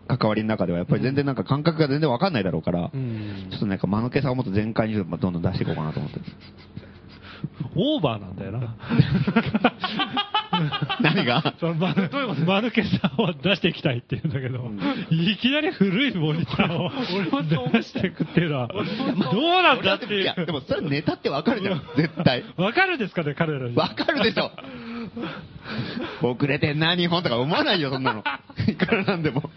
[0.08, 6.20] 関わりの中ではやっぱり全然なんか感覚が全然わかんないだろうから、ちょっとなんか間抜けさをもっと全開にどんどん出していこうかなと思って。
[7.76, 8.76] オーバーなんだよな。
[11.00, 11.54] 何が？
[11.58, 14.78] そのま、どういうこと丸けさを出していきたいって言うんだけど、うん、
[15.10, 16.90] いきなり古いモニターを
[17.72, 18.82] 出していくっていうのは、どう
[19.62, 20.22] なんだっていう。
[20.22, 22.44] いや、でもそれネタってわかるじゃん、絶対。
[22.56, 23.74] わかるですかね、彼らに。
[23.74, 24.50] わかるでしょ。
[26.22, 28.24] 遅れてんな、日本とか思わないよ、そんなの。
[28.68, 29.50] いくらなんでも。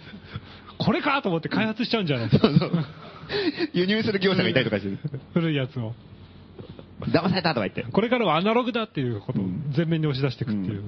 [0.78, 2.30] これかと思って開発しちゃうんじゃない？
[2.30, 2.48] ですか。
[2.50, 2.72] そうそう。
[3.74, 5.00] 輸入する業者がいたりとかしてる。
[5.34, 5.94] 古いやつを。
[7.08, 7.84] 騙されたとか言って。
[7.91, 9.44] これからはアナログだっていうことを
[9.76, 10.84] 全面に押し出していくっていう。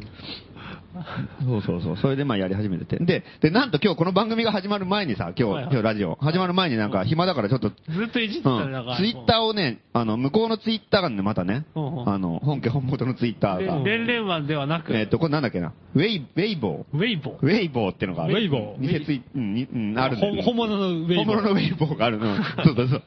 [1.44, 1.98] そうそうそう。
[1.98, 2.98] それでまあやり始めてて。
[3.04, 7.76] で、で、なんと今日この番組が始まる前にさ、今日、今日ラジオ、始まる前になんか暇だからちょっと、ず
[8.08, 13.84] っといじってたんツイッターをね、あの、向こうのツイッターがね、またね、あの、本家本元のツイッターが。
[13.84, 14.96] 連連湾ではなく。
[14.96, 15.74] えっと、これなんだっけな？
[15.96, 16.98] ウェイ、ウェイボー。
[16.98, 17.36] ウェイボー。
[17.42, 18.82] ウェイボーってのがウェイボー。
[18.82, 21.26] 偽ツイうん、うん、ある本物のウェイボー。
[21.26, 22.36] 本物のウェイボーがあるの。
[22.36, 23.04] そうそうそう。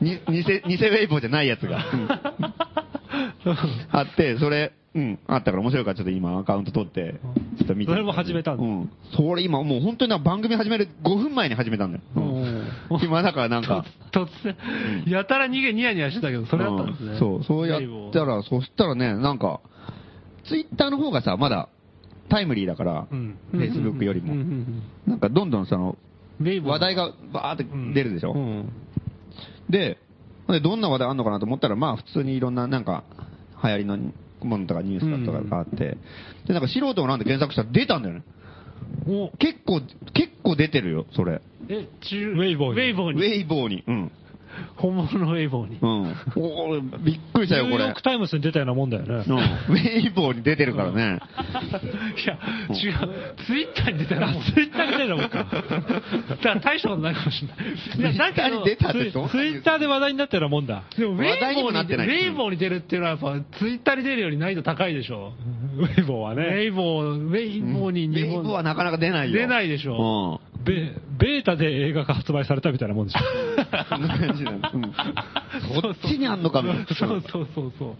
[0.00, 1.84] 偽、偽ウェイボーじゃないやつが。
[3.90, 7.16] あって、それ、うん、あったから面白いからちょっと今アカウント取って、
[7.58, 7.90] ちょっと見て。
[7.92, 8.90] それも始めたんうん。
[9.16, 12.04] それ今もう本当に番組始める5分前に始めたんだよ。
[12.14, 13.84] うん、今だからなんか。
[14.12, 14.54] 突然、
[15.06, 17.18] やたら逃げニヤニヤしてたけど、それだったんですね。
[17.18, 17.80] そう、そうやっ
[18.12, 19.60] たら、そしたらね、なんか、
[20.44, 21.68] ツイッターの方がさ、まだ
[22.28, 24.34] タイムリーだから、フェイスブックよりも。
[25.06, 25.96] なんかどんどんその、
[26.40, 28.64] 話題がバーって出るでしょ？
[29.68, 29.98] で、
[30.46, 33.04] どんな話題あんのかなと思ったら、まあ普通にいろんななんか
[33.62, 33.98] 流行りの
[34.42, 35.96] ものとかニュースとかがあって、
[36.46, 38.22] で、なんか素人なんて検索したら出たんだよね。
[39.38, 39.80] 結構、
[40.12, 41.40] 結構出てるよ、それ。
[41.68, 42.80] え、中、ウェイボーに。
[42.80, 43.20] ウェイボーに。
[43.20, 43.84] ウェイボーに。
[43.86, 44.12] うん。
[44.76, 45.78] 本物のウェイボーに。
[45.80, 46.16] うん。
[46.36, 47.76] おびっくりしたよ、これ。
[47.76, 49.24] ニューヨークタイムズに出たようなもんだよね。
[49.26, 49.36] うん。
[49.36, 51.20] ウェイボーに出てるからね。
[52.24, 52.38] いや、
[52.70, 53.34] 違う。
[53.46, 55.38] ツイッターに出たら、ツイッターに出たもんか。
[56.28, 57.46] だから大したことないかもし
[57.96, 58.14] れない。
[58.14, 60.82] いや、だけど、ツイッターで話題になったようなもんだ。
[60.96, 65.32] でも、ウェイボーに、ウェイボーに出るっていうのはやっぱ、ツイッターに出るより難易度高いでしょ。
[65.76, 66.42] ウェイボーはね。
[66.44, 68.36] ウェイボー、ウェイボーに日本。
[68.36, 69.38] ウェイボーはなかなか出ないよ。
[69.38, 70.40] 出ないでしょ。
[70.40, 70.43] うん。
[70.64, 73.20] ベベータで映画が発売されたみたいなもんでしょ。
[73.88, 74.58] そんな感じなの。
[74.74, 74.82] うん。
[74.82, 74.90] こ
[75.90, 76.86] っちにあんのかみたいな。
[76.86, 77.94] そうそうそうそう。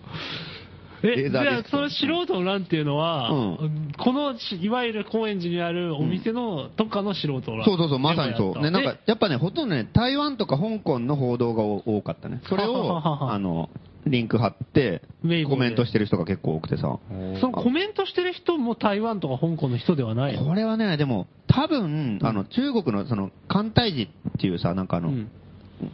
[1.07, 3.35] え、じゃあ、その素人の欄っていうのは、う
[3.67, 8.63] ん、この、いわゆる高円寺にあるお店の、とかの素人欄、うん、そうそうそう、まさにそう。
[8.63, 12.41] ね、なんか、やっぱね、ほとんどね、台湾とか香港の報道が多かったね。
[12.49, 13.69] それを、あの、
[14.07, 15.03] リンク貼って、
[15.49, 16.99] コメントしてる人が結構多くてさ。
[17.41, 24.09] そのコメントしてる人も台湾とか香港の人ではないこれはね、でも、多分、あの、中国のその、簡体字っ
[24.41, 25.31] ていうさ、なんかあの、うん。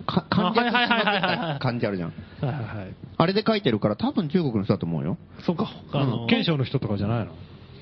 [0.06, 2.08] か漢字が漢字あるじゃん。
[2.10, 2.94] はいはいはい。
[3.16, 5.16] あれで書いてるから、多分中国の人だと思うよ。
[5.46, 7.32] そうか、あの、福建省の人とかじゃないの？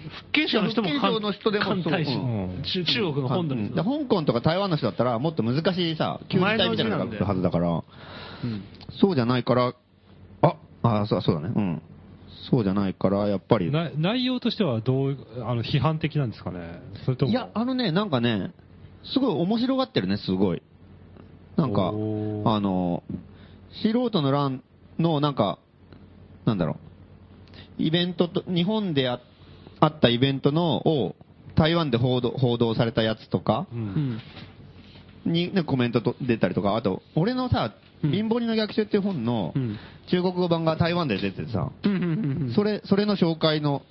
[0.08, 7.82] 福建省の人も福建省の人でも簡体字、中国の本土に、香港とか台湾の人だったら、もっと難しいさ、旧字体みたいなのが来るはずだから、
[9.00, 9.74] そうじゃないから、
[10.82, 11.52] あ、あ、そうそうだね。
[11.54, 11.82] うん。
[12.50, 13.70] そうじゃないから、やっぱり。
[13.96, 16.80] 内容としてはどう、あの、批判的なんですかね？
[17.04, 17.32] それとも。
[17.32, 18.52] いや、あのね、なんかね、
[19.04, 20.62] すごい面白がってるね、すごい。
[21.56, 23.02] なんか、あの、
[23.82, 24.62] 素人の欄
[24.98, 25.58] の、なんか、
[26.44, 26.78] なんだろ
[27.78, 29.20] う、イベントと、日本であ
[29.84, 31.16] ったイベントの、を、
[31.54, 33.66] 台湾で報道報道されたやつとか、
[35.26, 39.54] に、ね、コメントと出たりとか、あと、俺のさ、貧乏人の逆襲っていう本の
[40.10, 41.70] 中国語版が台湾で出ててさ、
[42.54, 43.82] それ、それの紹介の、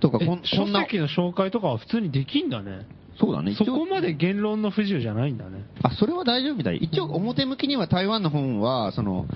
[0.00, 2.86] とか、こん書籍の紹介とかは普通にできんだね。
[3.18, 3.54] そうだね。
[3.54, 5.64] そこまで言論の不自由じゃないんだね。
[5.82, 6.76] あ、それは大丈夫みたい。
[6.76, 9.26] 一応表向きには台湾の本は、その、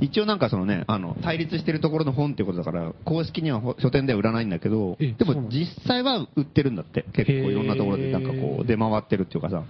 [0.00, 7.04] 一応なんかそのね、あの、対立してるところの本っていうことだから、公式には書店では売らないんだけど、でも実際は売ってるんだって。
[7.12, 9.64] 結構いろんなところでなんかこう、出回ってるっていうかさ、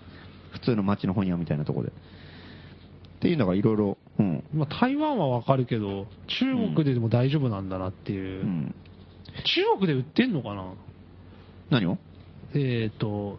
[0.53, 1.93] 普通の街の本屋みたいなところで。
[3.25, 4.45] っていうのがいろいろ、うん。
[4.53, 8.45] まあ台湾はわかるけど、中国ででも大丈夫なんだなっていう。
[8.45, 8.75] うん、
[9.45, 10.75] 中国で売ってんのかな？
[11.71, 11.97] 何を？
[12.53, 13.39] えっ、ー、と、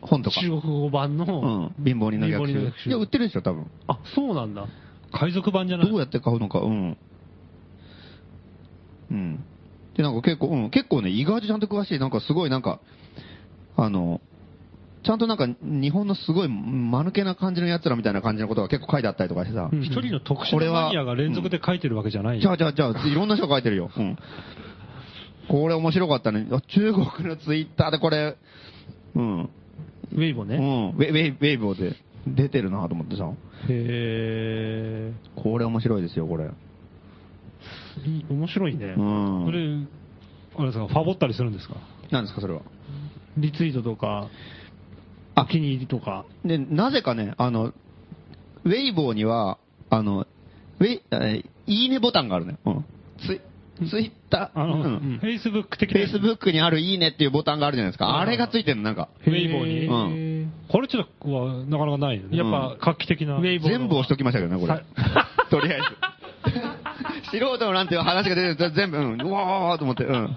[0.00, 0.40] 本とか。
[0.40, 2.72] 中国語版の、うん、貧乏人の逆襲。
[2.88, 3.70] いや、売ってるでしょ、多分。
[3.86, 4.66] あ、そうなんだ。
[5.12, 5.88] 海賊版じゃない？
[5.88, 6.96] どうやって買うのか、うん。
[9.12, 9.44] うん。
[9.96, 12.80] で、なんか結構、うん、結構ね、意外とちゃんと詳しい、なんかすごいなんか、
[13.76, 14.20] あの、
[15.04, 19.68] ちゃんとなんか日本のすごい間抜けな感じの奴らみたいな感じのことが結構書いてあったりとかしてさ。
[19.72, 23.90] 一、人の特殊なマニアが連続で書いてるわけじゃないじゃあじゃあじゃあ、いろんな人が書いてるよ。
[23.96, 24.16] うん。
[25.48, 26.46] これ面白かったね。
[26.68, 28.36] 中国のツイッターでこれ、
[29.16, 29.42] うん。
[29.42, 30.56] ウェイボね。
[30.56, 33.28] うん、ウェウェイウェイボで出てるなと思ってさ。
[33.68, 35.42] へー。
[35.42, 36.50] これ面白いですよ、これ。
[38.30, 38.94] 面白いね。
[38.96, 39.44] うん。
[39.46, 39.58] これ、
[40.56, 41.74] あれですか、ファボったりするんですか？
[42.10, 42.60] 何ですか、それは？
[43.36, 44.28] リツイートとか、
[45.36, 46.24] お気に入りとか。
[46.44, 47.72] で、なぜかね、あの、
[48.64, 49.58] ウェイボーには、
[49.90, 50.26] あの、
[50.80, 52.58] ウェイ、えいいねボタンがあるね。
[52.64, 52.84] うん。
[53.26, 53.40] ツイ
[53.88, 56.00] ツイッター、あの、うん、フェイスブック的な。
[56.00, 58.18] フェイスブックにあるいいねっていうボタンがあるじゃないですか。
[58.18, 59.08] あれがついてるの、なんか。
[59.26, 59.86] ウェイボーに。
[59.86, 59.92] う
[60.46, 60.52] ん。
[60.68, 62.36] これちょっとはなかなかないよね。
[62.36, 63.36] やっぱ画期的な。
[63.36, 63.70] ウェイボー。
[63.70, 64.82] 全部押しときましたけどね、これ。
[65.50, 66.12] とりあえず。
[67.30, 70.36] 素人のなんていう話が出てる全部、うん、うわーと思って、うん。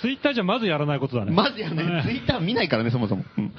[0.00, 1.32] ツイッターじゃまずやらないことだね。
[1.32, 2.02] まずやらない。
[2.02, 3.24] ツイッター見ないからね、そもそも。
[3.38, 3.52] うん。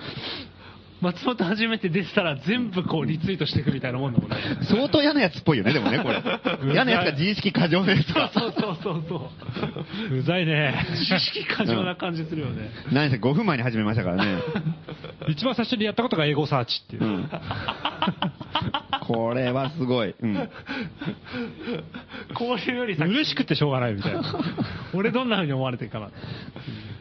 [1.01, 4.37] 松本初めて出てたら全部こうリツイートしていくみたいなもんだもんね。
[4.69, 6.21] 相当嫌なやつっぽいよね、でもね、これ。
[6.71, 8.13] 嫌なやつが自意識過剰です。
[8.13, 9.31] そうそうそうそ
[10.11, 10.17] う。
[10.17, 10.85] うざいね。
[10.95, 12.69] 知識過剰な感じするよね。
[12.91, 14.41] 何せ5分前に始めましたからね。
[15.27, 17.03] 一番最初にやったことが英語サーチっていう。
[17.03, 17.29] うん。
[19.01, 20.13] これはすごい。
[20.21, 20.35] うん。
[22.35, 24.21] こういうより先嬉しくてしょうがないみたいな。
[24.93, 26.09] 俺どんな風に思われてるかな。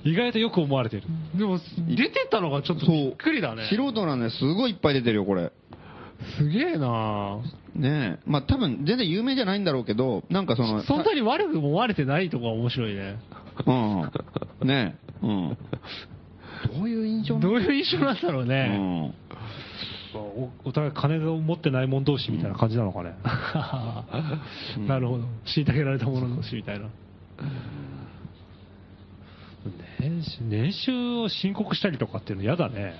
[0.05, 1.03] 意外とよく思われてる。
[1.37, 1.59] でも、
[1.89, 3.69] 出てたのがちょっとびっくりだね。
[3.71, 5.53] 素人なんですごいいっぱい出てるよ、これ。
[6.37, 7.39] すげえな
[7.75, 8.23] ねえ。
[8.27, 13.17] まあ多分全然有名じゃないんだろうけど、なんかその、そんなに悪く思われてないとこが面白いね。
[13.67, 14.69] うん。
[14.69, 15.27] ねえ。
[15.27, 15.59] うん。
[16.77, 18.69] どういう印象どういう印象なんだろううね。
[18.77, 19.15] ん。
[20.15, 23.15] おお互い金を持ってない者同士みたいな感じなのかね。
[24.87, 25.25] なるほど。
[25.47, 26.87] 虐げられた者同士みたいな。
[30.01, 32.95] 年収年収を申告したりとかっていうの嫌だね。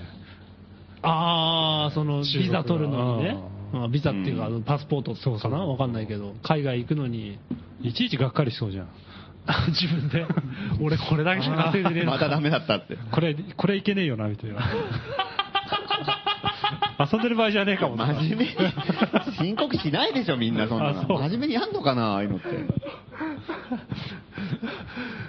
[1.01, 3.37] ああ、その、ビザ取るのにね。
[3.73, 5.65] うまあビザっていうか、あのパスポートかな？
[5.65, 7.39] わかんないけど、海外行くのに、
[7.81, 8.89] いちいちがっかりしそうじゃん。
[9.47, 10.25] あ 自分で、
[10.81, 12.97] 俺これだけしか稼いでねえのまたダメだったって。
[13.11, 14.59] これ、これいけねえよな、みたいな。
[17.11, 18.05] 遊んでる場合じゃねえかもな。
[18.13, 18.51] 真面目に、
[19.37, 21.01] 申告しないでしょ、みんなそんなの。
[21.01, 22.47] あそう真面目にやんのかな、ああいうのって。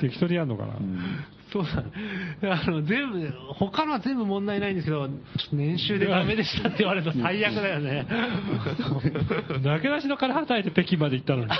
[0.00, 0.74] 適当にやんのかな。
[0.74, 0.80] そ
[1.60, 1.82] うだ。
[1.82, 1.90] ね。
[2.42, 5.08] あの、全部、他のは全部問題ないんですけど、
[5.52, 8.06] 年収でダメでしたって言われると最悪だよね。
[9.62, 11.56] 投げ出しの金はたいて北京まで行ったのにさ。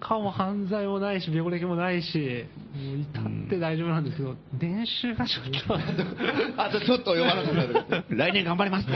[0.00, 4.04] 他も犯罪もないし、病歴もないし、もう至って大丈夫なん。
[4.04, 8.86] ですけど、年収がちょっと、あとちょっと読まなかったけど来年頑張ります。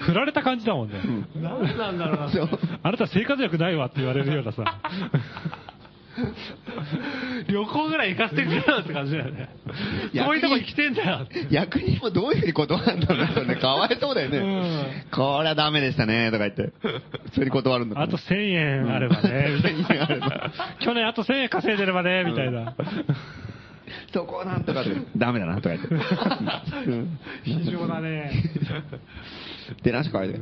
[0.00, 0.90] 振られた感じだもん。
[0.90, 1.00] ね。
[1.36, 1.98] 何なん。
[1.98, 2.58] だろうな。
[2.82, 4.64] あなた生活力ないわって言われるようなさ。
[7.48, 9.48] 旅行ぐらい行かせてくれよって感じだよね。
[10.14, 11.46] そういうとこ生きてんだよって。
[11.50, 13.56] 逆にもうどういうふうに断るんだろうな、それね。
[13.56, 15.06] かわいそうだよね。
[15.10, 16.72] これはダメでしたね、とか言って。
[17.24, 20.52] 普通に断るんだあと1000円あればね、みたい1000円あればな。
[20.80, 22.74] 去年あと1000円稼いでればね、みたいな。
[24.12, 25.88] そこなんとかで、ダメだな、とか言って。
[25.94, 25.98] う
[26.90, 28.30] ん非常だね。
[29.82, 30.40] で、なしかあれで。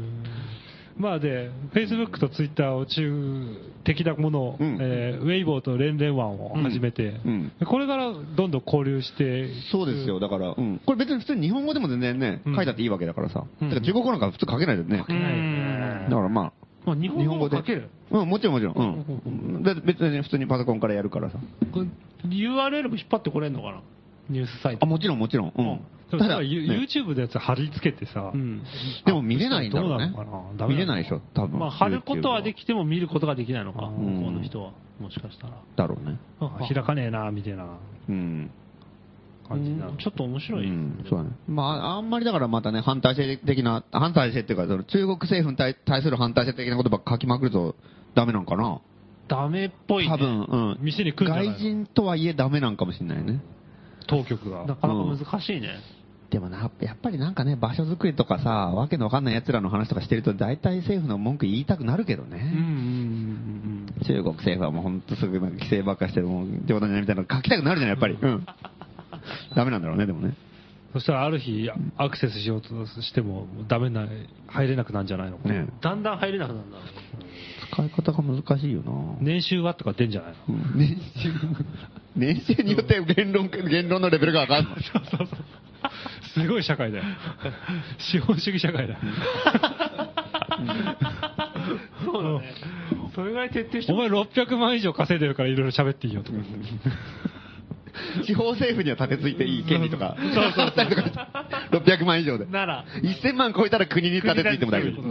[0.96, 3.46] まあで、Facebook と Twitter を中
[3.84, 10.80] 的なものを、うんえーウェイボーとレンレンワンを始めて、うんこれからどんどん交流して、そうですよ、だから、うん。
[10.86, 13.44] これ別に普通に日本語でも全然ね、うん書いたっていいわけだからさ。
[13.60, 15.04] うんだから中国語なんか普通書けないよね。
[15.08, 16.52] うんだからま
[16.86, 17.88] まあ、日あ、本語で書ける。
[18.10, 19.04] うん、もちろんもちろん。
[19.26, 19.62] うん。
[19.62, 21.38] だって別に普通にパソコンからやるからさ。
[21.72, 21.86] これ
[22.28, 23.80] URL も引っ張ってこれんのかな？
[24.28, 24.86] ニュースサイあ、ト。
[24.86, 25.52] もちろんもちろん。
[25.56, 25.80] うん。
[26.10, 28.62] ただ、YouTube のやつ貼り付けてさ、うん。
[29.04, 30.66] でも見れないんだろうねどうなのかな？
[30.66, 31.58] 見れないでしょ、多分。
[31.58, 34.72] まあ、貼ることはできても見ることができないのか、うん向こうの人は。
[35.00, 35.54] もしかしたら。
[35.76, 36.18] だろうね。
[36.40, 37.66] あ開かねえな、みたいな
[38.08, 38.50] うん。
[39.48, 40.68] 感じになちょっと面白い。
[40.68, 41.30] うん、そうだね。
[41.48, 47.74] まあ、あんまりだからまたね、反対性的な、反対性っていうか、その中国政府に対対する反対性的なことば書きまくると
[48.14, 48.80] ダメなんかな？
[49.26, 50.10] ダメっぽい、ね。
[50.10, 50.78] 多分、うん。
[50.80, 51.52] 店に来るんじゃないの？
[51.54, 53.40] 外人とはいえダメなんかもしれないね。
[54.06, 54.66] 当局が。
[54.66, 55.80] なかなか難しいね。
[56.30, 62.52] でもな、やっぱりなんかね、場所作りとかさ、わけのわかんない奴らの話とかしてると、大体政府の文句言いたくなるけどね。
[62.52, 68.18] うんうんうん中国政府はもうほんとすぐ規制ばっかしてる、もう冗談じゃないみたいなの書きたくなるじゃん、やっぱり。
[68.20, 68.46] うん。
[69.54, 70.34] ダメなんだろうね、でもね。
[70.92, 74.08] そしたらある日、アクセスしようとしてもダメな、
[74.48, 75.54] 入れなくなるんじゃないのかな。
[75.54, 75.72] ねうん。
[75.80, 76.86] だんだん入れなくなるんだろう
[77.24, 77.33] ね。
[77.74, 78.92] 使い方が難しいよな。
[79.20, 80.54] 年収はとか出んじゃないの？
[80.54, 81.32] うん年収、
[82.16, 84.76] 年収によって言論、言論のレベルが上がるの。
[84.76, 85.38] そうそうそう。
[86.34, 87.04] すごい社会だよ。
[87.98, 88.98] 資本主義社会だよ。
[92.04, 92.54] そうだね。
[93.14, 96.38] それぐらい徹底してお前600万以上稼いでるからいろいろ喋っていいよとか。
[98.24, 102.46] 地方政府には立てついていい権利とか、そうそうったりとか、600万以上で。
[102.46, 105.02] なら、1000万超えたら国に立てついても大丈夫。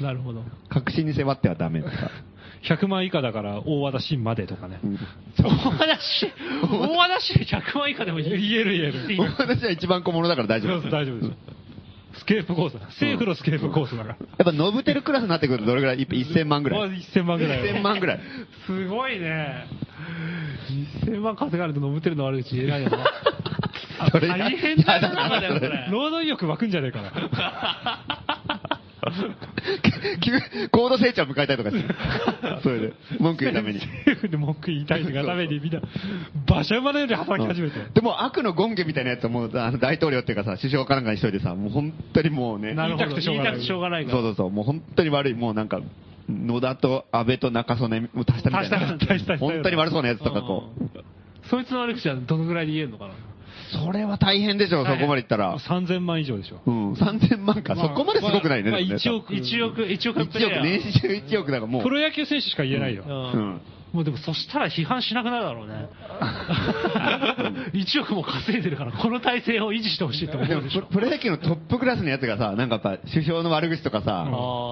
[0.00, 0.42] なるほど。
[0.68, 2.10] 確信に迫ってはダメとか。
[2.68, 4.80] 100万以下だから大和田新までとかね。
[4.82, 4.98] うん
[5.38, 6.32] 大和田市、
[6.62, 8.48] 大和田市で100万以下でもいい。
[8.48, 9.32] 言える言える。
[9.38, 10.72] 私は一番小物だから大丈夫。
[10.72, 12.20] そうそう大丈夫です。
[12.20, 12.86] スケープコースだ。
[12.86, 14.16] 政府のスケープコースだから。
[14.16, 16.90] やっぱノブテルクラスになってくるとどれぐらい ?1000 万ぐらまあい。
[16.98, 17.60] 1000万ぐらい。
[17.74, 18.20] 1000万ぐらい。
[18.66, 19.66] すごいね。
[21.04, 22.98] 1000万稼がれて飲むてるの悪口言えないよな。
[24.00, 25.88] あ それ大変だよな、だよ、これ。
[25.90, 27.12] 労働意欲湧くんじゃねえかな。
[30.20, 31.94] 急高度成長を迎えたいとかして。
[32.62, 33.78] それで、文句言うために。
[33.78, 35.80] 政 府で文句言いたいがためにみんな、
[36.48, 37.78] 馬車馬のように働き始めて。
[37.94, 42.74] でも悪の権限みたいなやつをもうあの大統領っていうかさ、首相かなんかにしといてさ、もう本当にもうね。
[42.74, 43.06] なるほど。
[43.06, 44.18] 言いたくてしょうがない言いたくてしょうがないから。
[44.18, 45.80] そうそうそう、もう本当に悪い、もうなんか、
[46.28, 48.76] 野田と安倍と中曽根を足したみたいな。
[48.78, 50.90] 足した足した足した本当に悪そうなやつとかこう。
[51.48, 53.14] そいつの悪口はどのぐらいで言えるのかな
[53.72, 55.56] それは大変でしょ、そこまでいったら。
[55.58, 56.60] 3000万以上でしょ。
[56.66, 57.74] うん、3000万か。
[57.76, 58.70] そこまですごくないね。
[58.70, 59.32] まあでもね1億。
[59.32, 61.82] 1億、1億プレイ1ヤー億、年収1億だからもう。
[61.82, 63.04] プロ野球選手しか言えないよ。
[63.06, 63.16] ううん
[63.54, 63.60] ん。
[63.96, 65.88] もうでもそしたら批判しなくなるだろうね。
[67.72, 70.82] 1億も稼いでるから、この体制を維持してほしいと思うでしょ。
[70.82, 74.26] プロ野球のトップクラスのやつがさ、なんかやっぱ首相の悪口とかさ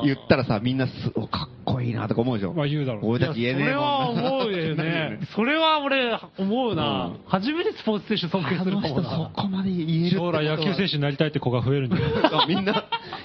[0.05, 2.53] 言ったらさ、みんなすおかっこいいなとか思うでしょ。
[2.53, 5.19] まあ言うだろう俺たち言えねえそれは思うよね。
[5.35, 7.13] それは俺、思うな。
[7.27, 9.31] 初めてスポーツ選手尊敬するかもそな。
[9.35, 12.03] こまで言える将来野球選手になりたいって子が増えるんだよ。
[12.47, 12.55] 手。
[12.55, 12.85] みんな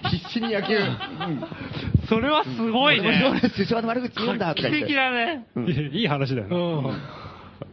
[0.10, 0.78] 必死に野球。
[0.78, 1.44] うん
[2.10, 3.42] それはすごい俺もね。
[3.56, 4.94] 首相の悪口言うんだとか言って。
[4.96, 5.46] だね。
[5.90, 6.94] うんいい話だような。
[6.96, 7.30] ん。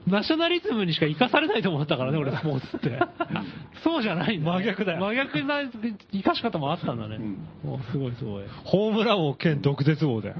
[0.07, 2.99] ナショナリズムにしか生かされないと思ったからね、俺、スポーツって。
[3.83, 5.63] そうじゃないんだ、真逆だよ真逆な
[6.13, 7.19] 生かし方もあったんだね。
[7.65, 8.45] もうすごいすごい。
[8.65, 10.37] ホームラン王兼毒舌王だよ。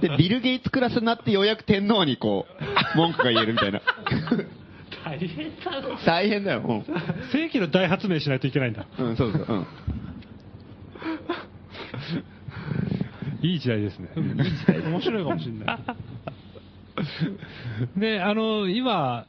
[0.00, 2.46] で、ビル・ゲイツクラスになってようやく天皇にこ
[2.94, 3.80] う、文句が言えるみたいな。
[5.04, 5.98] 大変だな。
[6.04, 6.84] 大変だよ、も
[7.32, 8.84] 世紀の大発明しないといけないんだ。
[8.98, 9.04] う。
[9.04, 9.46] うん、そうそう。
[9.48, 9.66] うん。
[13.42, 14.10] いい時代ですね。
[14.16, 15.78] 面白いかもしれない。
[17.96, 19.26] で、あの、今、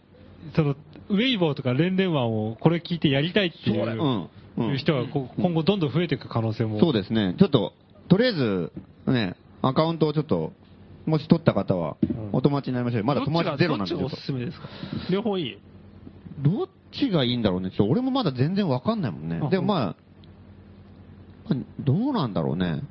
[0.56, 0.76] その、
[1.10, 6.80] ウェイボーとかレンレンワンをこれ聞いてやりたいっていそううんうんう人が今後どんどん増えていく可能性も。
[6.80, 7.36] そうですね。
[7.38, 7.74] ちょっと、
[8.08, 8.72] とりあえず、
[9.08, 10.54] ね、アカウントをちょっと、
[11.06, 11.98] もし取った方は、
[12.32, 13.06] お友達になりましょうよ。
[13.06, 14.20] まだ友達ゼロなんですよどっちがお。
[14.22, 14.68] すすめですか？
[15.10, 15.58] 両方いい？
[16.40, 17.70] どっちがいいんだろうね。
[17.72, 19.50] ちょっと俺もまだ全然わかんないもんねあ。
[19.50, 19.96] でもまあ、
[21.50, 22.82] まあどうなんだろうね。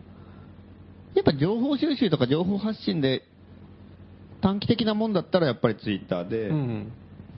[1.14, 3.22] やっぱ情報収集とか情報発信で、
[4.40, 6.92] 短期的なもんだったらやっぱりツイッターで、うん。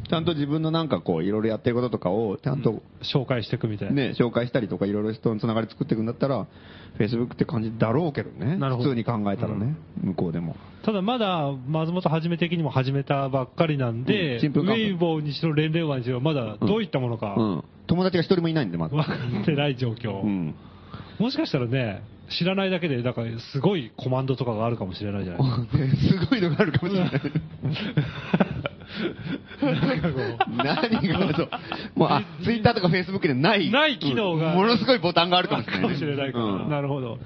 [0.08, 3.94] ちゃんと自分のなんかこう、いろいろやってることとかを、ちゃんと紹介していくみたいな。
[3.94, 6.46] ね、紹介したりとか、いろいろ人のつながり作っていくんだったら、
[6.98, 8.56] Facebook って感じだろうけどね。
[8.56, 10.56] なるほど普通に考えたらね、向こうでも。
[10.84, 17.64] ただまだ、松本はじめ的にも始めたばっかりなんで、ウうんちんぷんかんぷんェイボーにしろ、レンレンワンにしろ、まだどういったものかうん。
[17.86, 18.96] 友達が一人もいないんで、まず。
[18.96, 20.20] 分かってない状況。
[20.22, 20.54] うん。
[21.18, 22.02] もしかしたらね、
[22.38, 25.42] 知らないだけで、だからすごいコマンドとかがあるかもしれないじゃない
[25.78, 26.22] ですか。
[26.26, 27.12] すごいのがあるかもしれない。
[29.62, 31.48] なんかこう何がそう。
[31.96, 33.70] もう、あ、ツイッターとかフェイスブックでない。
[33.70, 37.18] ない機能がうんものすごいボタンがあるかもしれない、かもしれないからうんなるほど。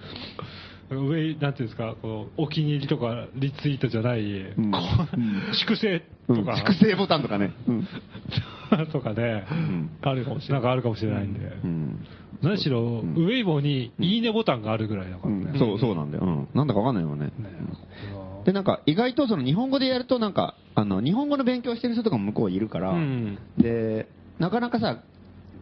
[0.91, 4.72] 上、なんていうんですか、こうお気に入りとかリツイートじゃない、ううん
[5.53, 7.53] 粛清うんとか、粛清ボタンとかね。
[7.66, 7.89] うん。
[8.93, 10.62] とかね、んあるかもしれない。
[10.62, 11.41] なんかあるかもしれないんで。
[11.64, 12.07] うん
[12.43, 15.51] 何しろ、んウェイボーにいいねボタンがあるぐらいだからね。
[15.53, 16.25] うんそう、そうなんだよ。
[16.25, 16.49] うん。
[16.55, 17.27] なんだかわかんないよね。
[17.27, 17.33] ね
[18.45, 24.07] で、なんか、意外とその日本語でやると、なんか、あの、日本語の勉強してる人とかも向こういるから、うんで、
[24.39, 25.03] なかなかさ、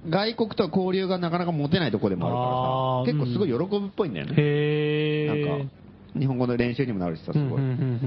[0.09, 4.35] 外国とは交流がなかなか持てないとこでもあるからさ、結構すごい喜ぶっぽいんだよね。
[4.37, 5.49] へー。
[5.49, 5.71] なんか、
[6.19, 7.61] 日本語の練習にもなるしさ、すごい。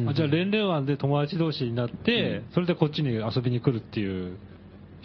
[0.07, 4.37] あじゃあ、レンレンワンで友達同士になって、うんそれでこっちに遊びに来るっていう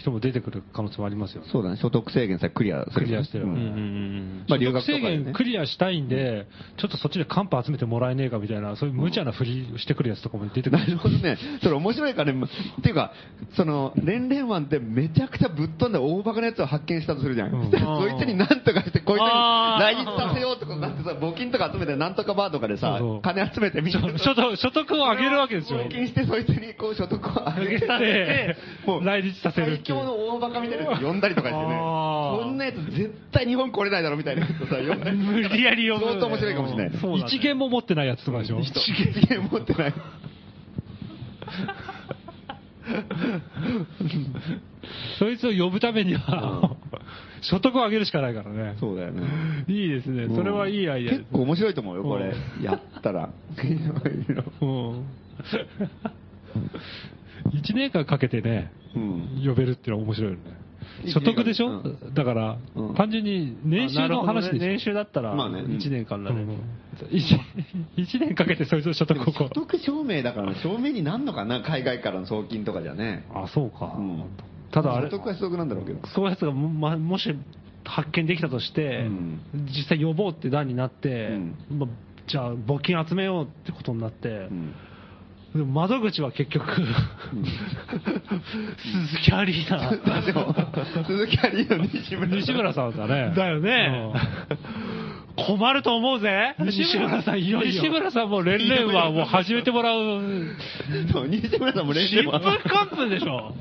[0.02, 1.48] 人も出てくる可能性もありますよね。
[1.50, 3.06] そうだね、所得制限さえクリアする。
[3.06, 6.46] クリアしてればうんうんまあ留学とか制でね限クリアしたいんで、
[6.76, 10.78] ちょっとそっちでカンパ集めてもらえねえかみたいな、そういう無茶なふりしてくるやつとかも出てくる。
[10.78, 11.38] なるほどね。
[11.62, 12.42] それ面白いからね。
[12.42, 13.12] っていうか、
[13.56, 17.52] その、レンレンワンってめちゃくちゃぶっ飛んだ大バカなやつを発見したとするじゃん。
[17.52, 25.80] うん そいつになんとかして、こいつに来日させようってことになってさ、募金とか集めて、なんとかバーとかでさそうそう、金集めてみんなで所得所得を上げるわけですよ。
[25.80, 31.78] 募金して、そいつにこう所得を上げて、でもう来日させるっ最ていう強の大バカみたいなやつ 呼んだりとかしてね。
[31.78, 36.98] こんなやつ絶対日本来れないだろみたいなやつをさ、呼んだり無理やり呼ぶ相当面白いかもしれないね。
[37.00, 38.60] そうだね一元も持ってないやつとかでしょ。
[38.60, 38.72] 一
[39.28, 39.94] 元持ってない。
[45.18, 46.76] そいつを呼ぶためには、
[47.42, 48.76] 所得を上げるしかないからね。
[48.80, 49.22] そうだよね。
[49.68, 50.28] いいですね。
[50.34, 52.34] それはいいアイデアです結構面白いと思うよ、これ。
[52.62, 53.30] やったら。
[54.60, 55.06] うん。
[57.52, 59.42] 一年間かけてね、うん。
[59.46, 60.62] 呼べるっていうのは面白いよね。
[61.04, 66.36] 一所得でしょ、うんだから、うん単純に年収の話でしょ、年収だったら、まあね1年間なる。
[66.36, 66.58] うん
[67.10, 67.24] 一
[67.96, 73.24] 一年かけてそいつの所得をこ所得証明だから、証明になんのかな、海外からの送金とかじゃね。
[73.34, 73.38] う。
[73.38, 73.94] あ、そうか。
[73.98, 74.24] うん
[74.72, 76.06] ただあれ所、得は所得なんだろうけど。
[76.08, 77.34] そういうやつがも,、ま、もし
[77.84, 81.38] 発見できたとして、うん実際呼ぼうって段になって、
[82.26, 84.74] じゃあ募金集めようってことになってう、ん
[85.54, 86.86] でも窓口は結局、鈴
[89.22, 90.22] 木アリーナ。
[90.22, 90.54] でも、
[91.06, 93.34] 鈴木アリーの西村西村さんだね。
[93.36, 94.12] だよね。
[95.36, 96.54] 困ると思うぜ。
[96.58, 97.82] 西村さん、いよいよ。
[97.82, 100.22] 西村さんも連連はもう始めてもらう。
[101.28, 103.54] 西村さんも練習新聞カンプでしょ。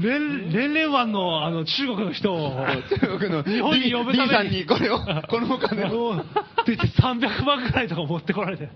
[0.00, 2.66] 連連連湾のあの中国の人を、
[3.00, 6.16] 中国の日本に呼ぶためにさんにこれを、 このお金を。
[6.16, 8.68] って言って300万ぐらいとか持ってこられて。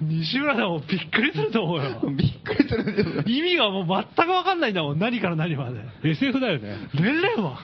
[0.00, 2.00] 西村さんもびっくりすると思うよ。
[2.16, 3.24] びっくりする。
[3.26, 4.98] 意味がもう全くわかんないんだもん。
[4.98, 5.80] 何から何まで。
[6.10, 6.76] SF だよね。
[6.94, 7.58] 年齢は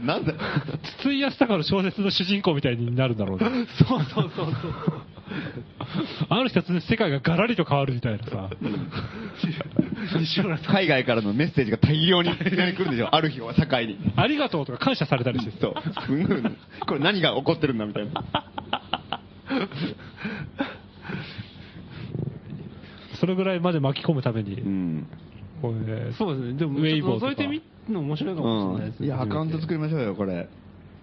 [0.00, 0.34] なんだ
[1.00, 3.66] 筒井康隆の小説の主人公みたいになるんだろうね。
[3.78, 5.17] そうそうそうそう。
[6.28, 8.50] ある一つで世界がガラリと変わるみたいなさ。
[10.18, 10.74] 西村さん。
[10.74, 13.14] 海外からのメッセージが大量に来るんでしょ。
[13.14, 13.98] ある日を境に。
[14.16, 15.52] ありがとうとか感謝されたりして。
[15.60, 15.74] そう。
[16.86, 18.24] これ何が起こってるんだみたいな。
[23.20, 25.06] それぐらいまで巻き込むために、うん。
[25.60, 26.58] これねそうですね。
[26.58, 29.06] でも、ウェイボーとかちょっと覗いてみるの面白いかもしれないですね。
[29.06, 30.48] いや、アカウント作りましょうよ、これ。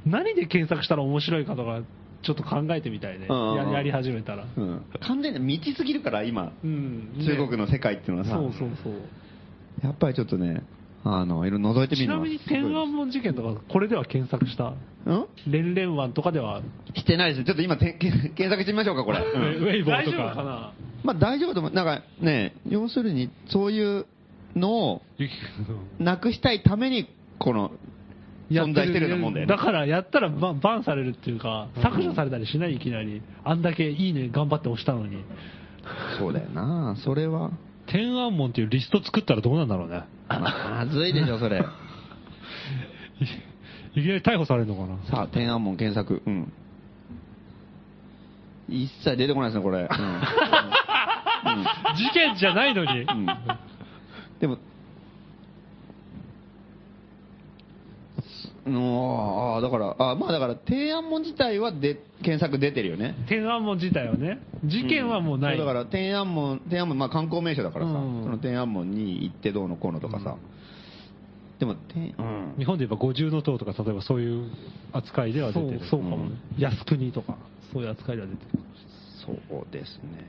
[0.06, 1.82] 何で検索したら面白いかとか、
[2.26, 3.28] ちょっと考えてみたいね。
[3.30, 4.46] うんややり始めたら。
[4.58, 4.82] うん。
[5.08, 6.52] 完全に未知すぎるから、今。
[6.64, 7.18] うん。
[7.18, 8.32] ね中国の世界っていうのはさ。
[8.32, 8.94] そうそうそう。
[9.84, 10.64] やっぱりちょっとね、
[11.04, 14.74] あの、いろいろ覗いてみるのはちなみに天安門事件とか、これでは検索した？
[15.06, 15.26] うん？
[15.48, 16.62] 連連湾とかでは、
[16.96, 17.46] してないです。
[17.46, 19.20] ちょっと今、てけ 検索してみましょうか、これ。
[19.20, 20.26] ウうんェウェイボー大丈とか。
[20.32, 20.72] 夫かな？
[21.04, 21.72] まあ大丈夫と思う。
[21.74, 24.06] なんかね、要するに、そういう
[24.56, 25.32] のをゆき
[26.00, 27.08] なくしたいために、
[27.38, 27.72] この、
[28.50, 29.56] 存在してるようなもんだよね。
[29.56, 33.22] だからやったらバンバンされるっていうか、削除されたりしないいきなり。
[33.44, 35.24] あんだけいいね頑張って押したのに。
[36.20, 37.52] そうだよなそれは。
[37.88, 40.04] 天安門っていうリスト作ったらどうなんだろうね。
[40.28, 41.64] まずいでしょ、それ。
[43.96, 44.98] いきなり逮捕されるのかな。
[45.10, 46.22] さあ、天安門検索。
[46.26, 46.52] うん。
[48.68, 49.82] 一切出てこないですね、これ。
[49.82, 49.88] うん。
[51.96, 53.02] 事件じゃないのに。
[53.02, 53.26] うん
[54.40, 54.62] でも、の
[58.68, 63.16] ああ、だから、あまあだから、天安門自体はで検索出てるよね。
[63.30, 65.58] 天安門自体はね、事件はもうない。
[65.58, 70.36] だから、天安門、天安門、まあ観光名所だからさ、うんその天安門に行ってどうのこうのとかさ。
[71.60, 72.56] でも、天、うん。
[72.58, 74.50] 日本で言えば五重塔とか、例えばそういう
[74.94, 75.86] 扱いでは出そうてる。
[75.88, 76.32] そうかもね。
[76.58, 77.38] 靖国とか、
[77.72, 78.64] そういう扱いでは出てる。
[79.26, 80.26] そうですね。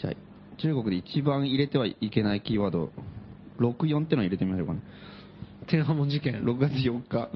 [0.00, 0.14] じゃあ、
[0.56, 2.90] 中国で一番入れてはいけないキーワード、
[3.58, 4.80] 64ってのを入れてみましょうかね。
[5.66, 6.44] 天安門事件。
[6.44, 7.28] 6月4日。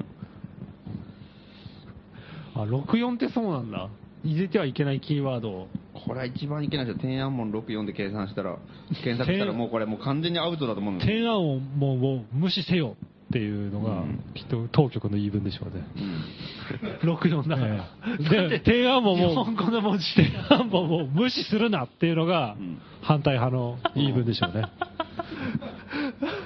[2.55, 3.89] あ、64ってそうなんだ。
[4.23, 5.67] 入れてはいけないキーワードを。
[6.05, 7.01] これは一番いけないですよ。
[7.01, 8.57] 天安門64で計算したら、
[9.03, 11.17] 検索したらもうこれもう完全にアウトだと思うんですよ。
[11.17, 12.95] 天安門を無視せよ
[13.29, 15.83] っていうのがうん、きっと当局の言い分でしょうね。
[15.95, 17.75] うん64だから。
[17.75, 24.65] ええで、天安門も日本、語の文字天安門も無視するなっていうのがうん、反対派の言い分でしょうね。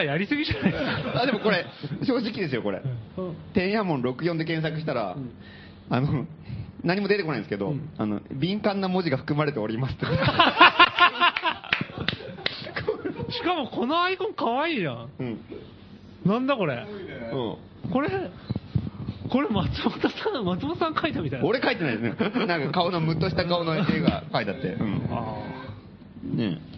[0.00, 1.22] ターやりすぎじゃないですか。
[1.22, 1.66] あ、でもこれ、
[2.04, 2.82] 正直ですよ、これ。
[3.54, 5.16] 天安門64で検索したら、
[5.90, 6.26] あの、
[6.82, 10.06] 何も出てこないんですけど、あの、敏感な文字が含まれておりますって。
[13.32, 15.08] しかもこのアイコンかわいいじゃん。
[15.18, 15.38] うん。
[16.24, 16.84] なんだこれ。
[17.32, 17.92] うん。
[17.92, 18.10] これ、
[19.28, 21.46] これ松本さん、松本さん書いたみたいな。
[21.46, 22.46] 俺書いてないですね。
[22.46, 24.68] なんか顔のムッとした顔の絵が書いてあって。
[24.68, 25.08] うん。
[25.12, 25.36] あ
[26.24, 26.69] ねえ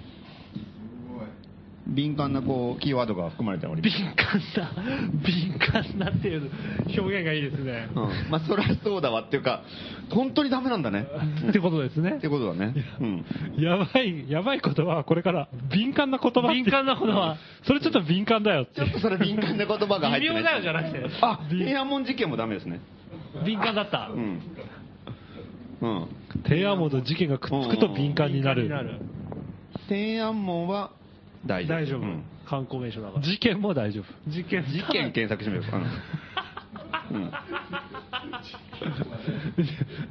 [1.87, 3.99] 敏感なこう、キーワードが含まれておりーます。
[3.99, 6.51] 敏感な、敏感なっていう
[6.99, 7.89] 表現がいいですね。
[7.95, 8.31] うん。
[8.31, 9.63] まあ、そりゃそうだわっていうか、
[10.11, 11.07] 本当にダメなんだね。
[11.49, 12.29] ってことですねって。
[12.29, 12.75] ことだね。
[13.01, 13.25] うん。
[13.59, 17.37] やばい、やばい言葉はこれから、敏感な言葉敏感な言葉。
[17.65, 18.87] それちょっと敏感だよってちょ。
[18.87, 21.05] っとそれ敏感な言葉が入って微妙だよじゃなくて。
[21.21, 22.81] あ、天安門事件もダメですね。
[23.45, 24.09] 敏感だった。
[24.13, 24.41] うん。
[25.81, 26.09] うん。
[26.45, 28.63] 天安門と事件がくっつくと敏感になる。
[28.63, 29.05] 敏感になる
[29.89, 30.93] 天安門は
[31.47, 31.79] 大丈夫。
[31.79, 32.25] 大丈夫うん。
[32.47, 33.23] 観光名所だから。
[33.23, 34.31] 事件も大丈夫。
[34.31, 34.65] 事件。
[34.65, 35.79] 事件検索してみようか。
[37.11, 37.33] うん。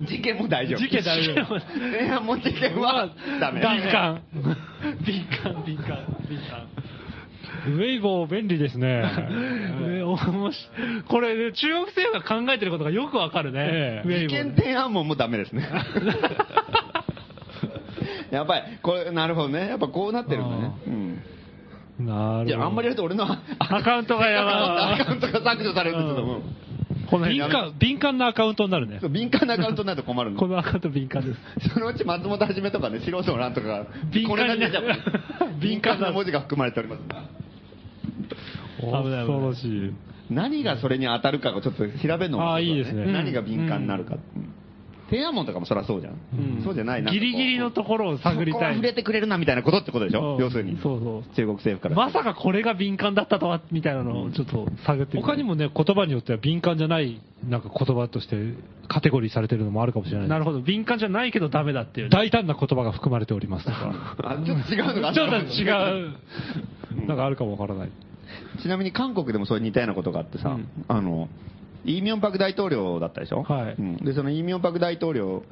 [0.08, 0.80] 事件も大丈夫。
[0.80, 1.60] 事件大丈夫。
[1.80, 3.10] 天安門事件は
[3.40, 3.62] ダメ。
[3.62, 4.22] 敏感。
[5.06, 6.68] 敏感、敏感、敏感。
[7.68, 9.04] ウェイボー便利ですね。
[11.08, 14.02] これ、ね、中国政府が考えてることがよくわかるね。
[14.06, 15.68] 事件天安門もダメですね。
[18.32, 19.68] やっぱり、これ、なるほどね。
[19.68, 20.72] やっぱこうなってるんだね。
[20.88, 21.11] うん。
[22.06, 22.50] なるほど。
[22.50, 23.26] いや、あんまりやると俺の
[23.60, 24.52] アカウントがやば
[24.98, 26.42] いアカウントが削除されるんですけども。
[27.10, 29.10] この敏感、敏感なアカウントになるねそう。
[29.10, 31.70] 敏感なアカウントになると困るんでこのアカウント敏感です。
[31.74, 34.84] そのうち松本はじめとかね、素人の欄とかが、敏感にこれが出ちゃう。
[35.60, 37.02] 敏敏感な文字が含まれております。
[38.80, 39.94] 恐ろしい。
[40.30, 44.16] 何がそれに当たるかをちょっと調べるのがあーいいですね何が敏感になるか。
[45.12, 46.14] 天安門とかもそりゃそうじゃん。
[46.14, 47.12] うんそうじゃないな。
[47.12, 48.82] ギリギリのところを探りたいそこは触。
[48.82, 50.36] れてくれるなみたいなことってことでしょ？
[50.36, 50.80] うん要するに。
[50.82, 51.24] そうそう。
[51.36, 51.96] 中国政府から。
[51.96, 58.36] まさかこれが敏感だったとは、みたいなのをちょっと探って他にもね、言葉によっては敏感じゃない、なんか言葉として
[58.88, 60.28] カテゴリーされてるのもあるかもしれない。
[60.30, 60.62] なるほど。
[60.62, 62.10] 敏感じゃないけどダメだっていう。
[62.10, 64.16] 大胆な言葉が含まれておりますとか。
[64.24, 67.92] あちょっと違うのがあっちょたっと違う、なんかあるかもわからない。
[68.62, 71.28] ちなみに韓国でもそういう似たようなことがあってさ、うんあの、
[71.86, 73.44] イ・ミョンパク大統領だったでしょ？
[73.44, 73.76] はい。
[73.78, 73.98] うん。
[73.98, 75.44] で、そのイ・ミョンパク大統領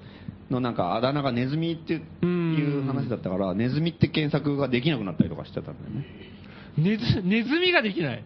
[0.49, 6.05] のなんかあだ名がネズミっていう話だったから、ネズミって検索ができなくなったりとかしちゃったんだよね。
[6.77, 8.23] ネズネズミができない？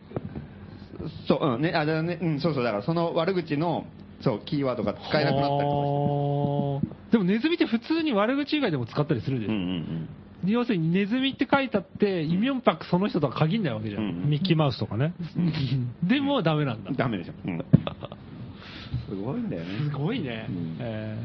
[1.28, 3.86] そう、うん、ね、あ、だね、うん、そうそう、だからその悪口の、
[4.22, 7.14] そう、キーワードが使えなくなったりとかして。
[7.14, 10.10] でもネズミって普通に悪口以外でも使ったりするでしょ、うんうん
[10.46, 14.04] 要するにネズミって書いたって、イ・ミョンバクその人とは限んないわけじゃん。
[14.04, 15.14] うんミッキーマウスとかね。
[16.04, 16.96] でもダメなんだうん。。
[16.98, 17.34] ダメでしょ。
[17.46, 17.60] うん。
[19.10, 19.68] すごいんだよね。
[19.84, 20.46] すごいね。
[20.50, 21.18] うんえ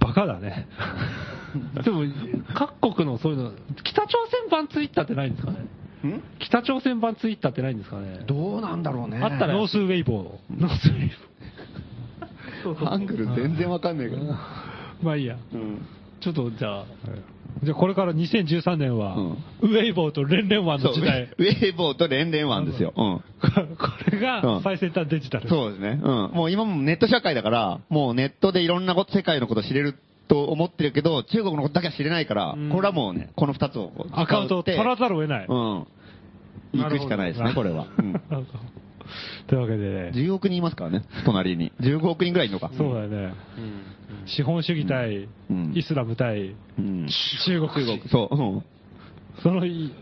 [0.00, 0.66] バカだね。
[1.76, 2.04] ー でも、
[2.54, 3.52] 各国のそういうの、
[3.82, 5.58] 北朝鮮版ツイッターってないんですかね？
[6.08, 6.22] ん？
[6.38, 8.20] 北朝鮮版ツイッターってないんですかね？
[8.26, 9.18] どうなんだろうね。
[9.22, 11.12] あったらノースウェイボー North ウェイボー。
[12.62, 14.22] そうそうハングル全然わかんないから。
[15.02, 15.36] まあいいや。
[15.52, 15.82] うん。
[16.24, 17.64] ちょっとじゃあ、ー。
[17.64, 21.30] じゃあこれから2013年は、うんウェイボーとレンレンワンの時代。
[21.38, 22.92] ェイボーと連連ワンですよ。
[22.96, 23.18] うん。
[23.20, 23.22] こ
[24.10, 25.48] れが最先端デジタル。
[25.48, 26.00] そうですね。
[26.02, 26.30] うん。
[26.32, 29.94] もう今もネット社会だから、もうネットでいろんなこと、世界のこと知れる
[30.28, 35.46] と思ってるけど、中国のことだけは知れないから、うんこれはもうね、この二つをアカウントを取らざるを得ない。
[35.46, 35.86] うん。
[36.72, 37.86] 行くしかないですね、これは。
[37.98, 38.20] うん
[39.46, 41.72] というわけでね、10億人いますからね、隣に。
[41.80, 42.70] 15億人ぐらいいるのか。
[42.76, 43.34] そうだよね。
[44.26, 47.08] 資本主義対、うんイスラム対、うん。
[47.46, 47.68] 中国。
[47.68, 48.36] 中国、そう。
[48.36, 48.64] うん。
[49.42, 49.92] そのい、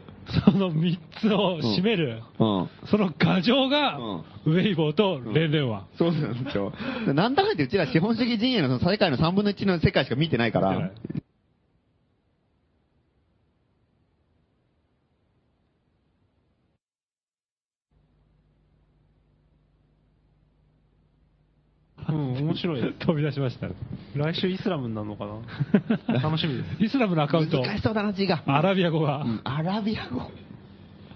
[0.44, 2.68] その3つを占める、うん。
[2.86, 3.98] その牙城が、
[4.44, 5.86] ウェイボーとレンレンワン。
[5.96, 6.72] そうなんですよ。
[7.06, 10.92] なんだかんだうちら資本主義陣営のその世界の3分の1の世界しか見てないから見てない、
[22.12, 22.92] うん、面白い。
[22.98, 23.74] 飛び出しましたね。
[24.14, 25.26] 来週イスラムになるのか
[26.08, 26.20] な？
[26.20, 26.84] 楽しみです。
[26.84, 28.42] イスラムのアカウント、難しそうだな、字が。
[28.46, 30.30] アラビア語が、うんアラビア語。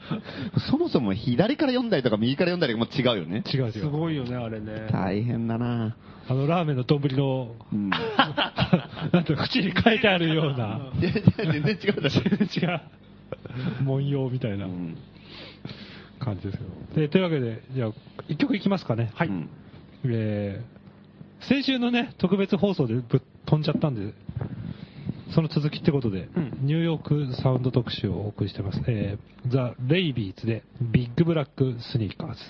[0.70, 3.42] そもそも左から読んだりとか右から読んだりも違うよね。
[3.52, 3.72] 違う違う。
[3.72, 4.86] すごいよね、あれね。
[4.90, 5.96] 大変だな
[6.28, 7.90] あの、ラーメンの丼の、うん。
[7.90, 11.22] なんて、縁に書いてあるような、いやいや
[11.52, 12.80] 全然違うだ然違う、
[13.84, 14.96] 文様みたいなうん
[16.18, 17.00] 感じですけど。
[17.00, 17.90] で、というわけで、じゃあ、
[18.28, 19.10] 一曲いきますかね。
[19.14, 19.48] はいうん
[20.08, 20.75] えー
[21.42, 24.12] 先週のね、特別放送でぶっ飛んじゃったんで、
[25.34, 28.80] その続きってことで、うんニューヨークサウンド特集をお送りしてます。
[28.86, 32.40] えー、ザ・レイビーズで、ビッグブラックスニーカーズ。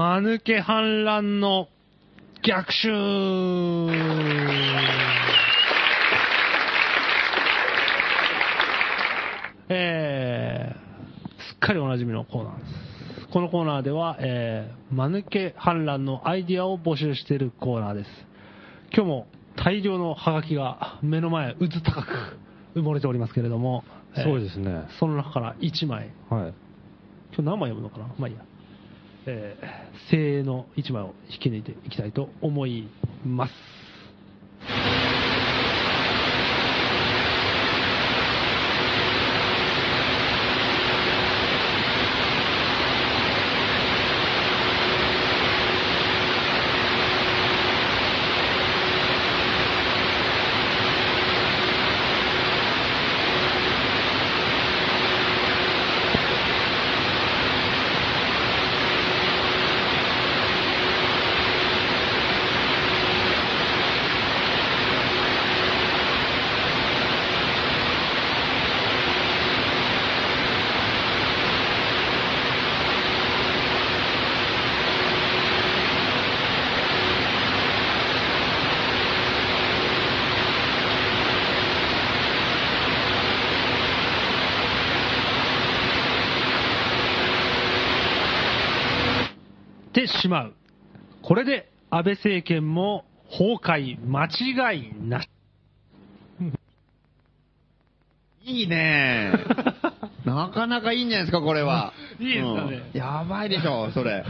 [0.00, 1.68] 間抜け反乱の
[2.42, 2.88] 逆襲
[9.68, 13.28] えー、すっかりおなじみのコーナーです。
[13.30, 18.10] このコーナーでは、えー、間抜け反乱のアイディアを募集しているコーナーです。
[18.94, 19.26] 今日も
[19.62, 22.38] 大量のハガキが目の前、うず高く
[22.74, 23.84] 埋もれておりますけれども、
[24.16, 24.84] えーそうですね。
[24.98, 26.54] その中から1枚、はい。
[27.34, 28.06] 今日何枚読むのかな？
[28.18, 28.40] まあいいや。
[29.26, 32.88] えー、精鋭の一枚を引き抜いていきたいと思い
[33.24, 35.09] ます。
[89.92, 90.54] てしまう。
[91.22, 95.28] これで安倍政権も崩壊間違いなし。
[98.44, 99.32] いいね
[100.24, 101.92] なかなかいいんじゃないですか、これは。
[102.20, 104.24] いいですかねうんやばいでしょ、それ。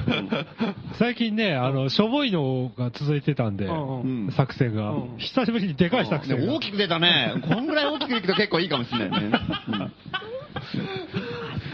[0.95, 6.47] 最近ね、あの、しょぼいのが続いてたんで、うんうん作戦が、うん久しぶりにでかい作戦が。
[6.47, 7.35] ね大きく出たね。
[7.49, 9.31] こんぐらい大きくいくと結構いいかもしれないね。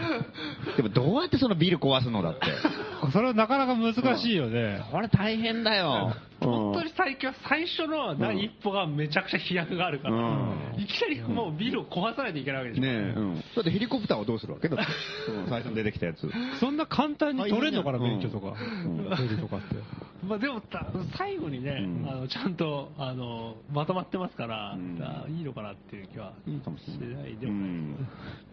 [0.07, 2.45] うんでもどうやってそのビル壊すのだって。
[3.11, 4.81] それはなかなか難しいよね。
[4.91, 6.13] これ大変だよ。
[6.39, 12.81] 本当に最近は最初の第一歩がめちゃくちゃ飛躍があるから、うんいきなりもうビルを壊さないといけないわけでしょ。
[12.83, 13.35] ねえ、うん。
[13.35, 14.69] だってヘリコプターはどうするわけ？
[14.69, 15.31] だって。
[15.31, 16.29] うん最初に出てきたやつ。
[16.59, 18.53] そんな簡単に取れんのかな、免許とか。
[18.85, 19.75] うんヘリとかって。
[20.23, 20.87] まあでもた
[21.17, 27.37] 最後にね、うんあのちゃんとあのまとまってますから、うんあいいのかなっていう気はいいかもしれない。
[27.37, 27.95] でもうん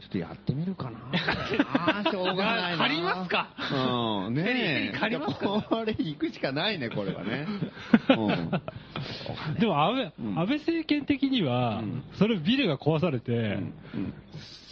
[0.01, 0.99] ちょっとやってみるかな。
[1.75, 2.79] ああ、しょうがないな。
[2.79, 3.49] 借りますか？
[4.27, 4.35] うん。
[4.35, 4.99] ねえ。
[4.99, 5.67] 借りますか？
[5.69, 7.47] これ行くしかないね、これはね。
[9.59, 13.73] でも安倍、うん安倍政権的には、うんそれビルが壊されて、うん。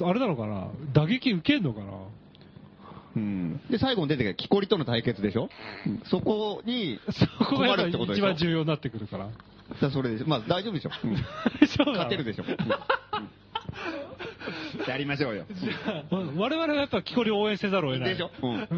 [0.03, 0.69] あれなのかな？
[0.93, 1.87] 打撃受けんのかな？
[3.17, 3.61] うん。
[3.71, 5.49] で、最後に出てきた木こりとの対決でしょ？
[5.87, 7.25] うんそこに、そ
[7.77, 8.31] るってことでしょ？
[8.31, 9.29] 一番重要になってくるから。
[9.81, 10.27] だそれでしょ。
[10.29, 10.91] まあ大丈夫でしょ。
[11.05, 11.13] うん
[11.93, 12.45] 勝てるでしょ。
[12.45, 12.57] うん
[14.89, 15.45] やりましょうよ。
[16.37, 18.11] 我々はやっぱ木こりを応援せざるを得ない。
[18.11, 18.31] でしょ？
[18.43, 18.69] うん。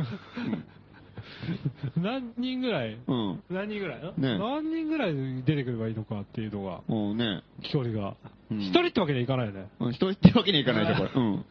[1.96, 3.42] 何人ぐらい、うん。
[3.50, 4.12] 何人ぐらいの？
[4.12, 5.14] ね何人ぐらい
[5.44, 7.42] 出てくればいいのかっていうのが、もうね。
[7.62, 8.14] 木こりが。
[8.50, 9.68] うん一、人ってわけにはいかないよね。
[9.80, 11.22] うん一人ってわけにはいかないでしょ、これ。
[11.22, 11.44] うん。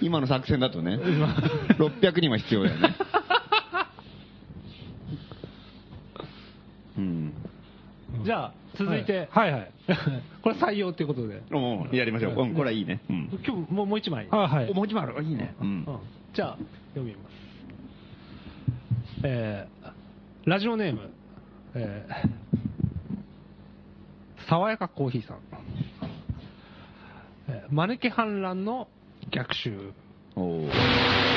[0.00, 2.94] 今の作戦だとね、600人は必要だよね。
[6.98, 7.32] うん。
[8.24, 9.70] じゃあ続いて、はいはい。
[10.42, 12.34] これ採用っていうことで おうやりましょう。
[12.42, 13.00] うん、これはいいね。
[13.08, 13.28] うん。
[13.46, 14.74] 今日もうもう一枚、はいはいお、。
[14.74, 15.22] 文字もある。
[15.22, 15.54] いいね。
[15.60, 15.86] ううんん。
[16.34, 16.58] じゃあ
[16.94, 17.45] 読みます
[19.24, 19.92] えー、
[20.44, 21.10] ラジオネーム、
[21.74, 25.38] えー、爽やかコーヒーさん、
[27.48, 28.88] えー、マヌケ反乱の
[29.30, 29.92] 逆襲。
[30.36, 31.35] おー。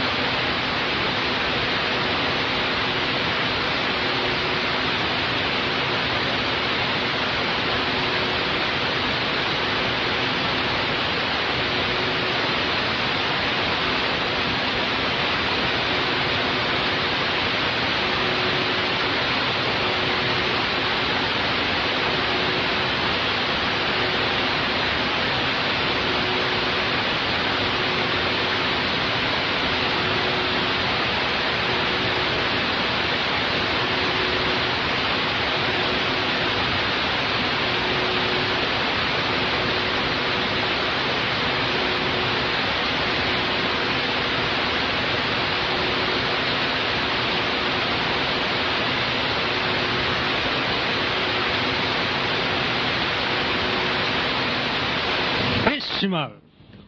[56.09, 56.33] まう。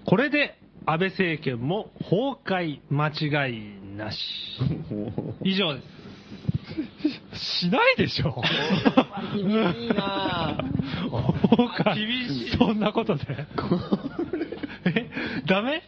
[0.06, 4.18] これで安倍政権も崩壊間違いなし。
[5.44, 5.88] 以上です。
[7.64, 8.42] しないでしょ。
[9.36, 9.44] いい
[9.90, 10.58] な
[11.50, 11.96] そうか。
[11.96, 13.26] 厳しいそんなことで。
[14.86, 15.10] え
[15.46, 15.84] ダメ？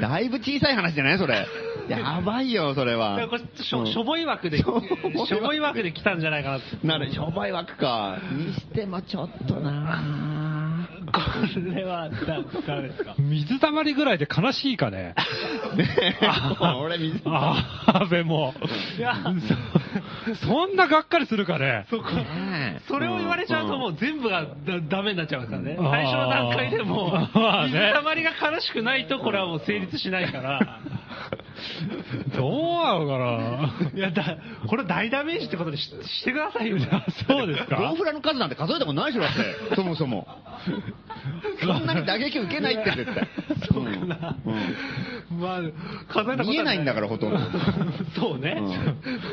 [0.00, 1.18] だいぶ小さい話じゃない？
[1.18, 1.46] それ。
[1.88, 3.26] やばいよ、それは。
[3.28, 6.86] これしょうんしょぼい枠で、し しょぼい枠で来たんじゃないかなって。
[6.86, 8.18] なる、商売枠か。
[8.32, 11.20] にしてもちょっとなこ
[11.74, 12.16] れは、だ、
[12.66, 13.14] ダメですか？
[13.18, 15.14] 水たまりぐらいで悲しいかね。
[16.82, 18.54] 俺水あ安倍も。
[18.98, 19.14] いや、
[20.40, 21.86] そそんながっかりするかね。
[21.90, 22.04] そこ、
[22.88, 24.48] それを言われちゃうともう全部がだ
[24.88, 25.76] ダメになっちゃいますからね。
[25.78, 30.80] うん最初の段階でもまあね水たまりが悲しくないとこれはもう成立しないから。
[32.36, 32.52] どう
[32.84, 33.90] なのかな？
[33.94, 36.78] いや、だ、これ大ダメージってことにししてくださいよ。
[37.26, 37.76] そうですか？
[37.76, 39.36] ボウフラの数なんて数えたことないでしょ、だっ
[39.70, 39.74] て。
[39.76, 40.26] そもそも。
[41.60, 43.28] そんなに打撃受けないって絶対。
[43.72, 44.36] そうかな。
[45.30, 45.60] まあ、
[46.12, 47.38] 数えたことは見えないんだからほとんど
[48.14, 48.60] そうね。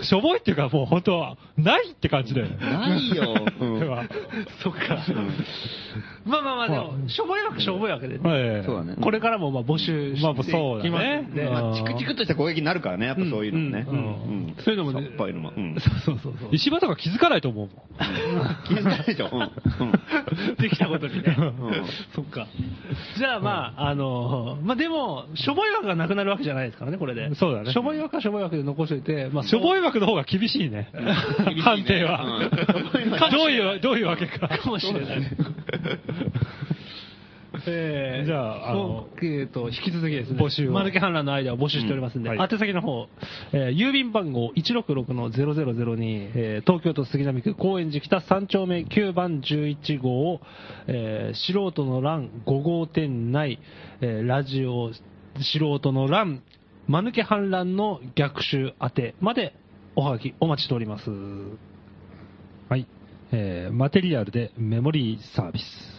[0.01, 2.57] しょぼいっていうかもう本当は、ないって感じだよね。
[2.61, 3.35] ないよ。
[3.59, 4.05] うんでは
[4.63, 4.97] そっか。
[6.26, 8.95] まあまあまあ、でも、しょぼいわけしょぼいわけで、ええそうだね。
[9.01, 13.86] これからもまあ募集してまあそうだねきますんでうんまあチクチクっとした攻撃になるからね、やっぱそういうのもね。
[13.88, 14.07] うんうんう
[14.49, 15.51] んそういうのもねぱいのも。
[15.55, 16.49] うんそうそうそうそう。
[16.51, 17.78] 石破とか気づかないと思うもん。
[18.67, 19.30] 気づかないでしょ。
[20.61, 21.32] できたことにね。
[21.32, 21.53] ん
[22.15, 22.47] そっか。
[23.17, 27.34] じゃあまあ、あの、まあでも、しょぼい枠がなくなるわけじゃないですからね、これで。
[27.36, 30.89] そうだねしょぼい枠はしょぼい枠で残しておいて、まあ、しょぼい枠の方が厳しいね。
[30.93, 32.24] 厳しいね判定は。
[32.24, 32.51] うん
[33.32, 34.47] どういう、どういうわけか。
[34.47, 35.22] かもしれない。
[37.68, 40.72] えーじゃああのえーと、引き続きですね、募集を。
[40.72, 42.49] マヌケ反乱のアイデアを募集しておりますんで、うんはい。
[42.51, 43.07] 宛先の方、
[43.51, 50.39] えー郵便番号166-0002、えー東京都杉並区高円寺北3丁目9番11号、
[50.88, 53.59] えー素人の欄5号店内、
[53.99, 56.43] えーラジオ素人の欄、
[56.88, 59.53] マヌケ反乱の逆襲宛てまで
[59.95, 61.09] おはがきお待ちしております。
[63.32, 65.90] えーマテリアルでメモリーサービス。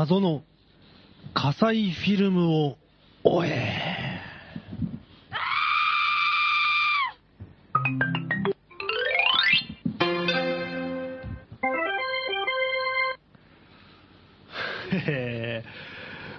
[0.00, 0.42] 謎の
[1.34, 2.78] 火災フィルムを
[3.22, 4.22] 追え。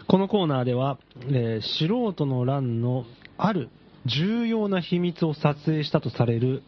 [0.07, 0.97] このコーナーでは、
[1.27, 3.05] えー、素人の乱の
[3.37, 3.69] ある
[4.07, 6.63] 重要な秘密を撮影したとされる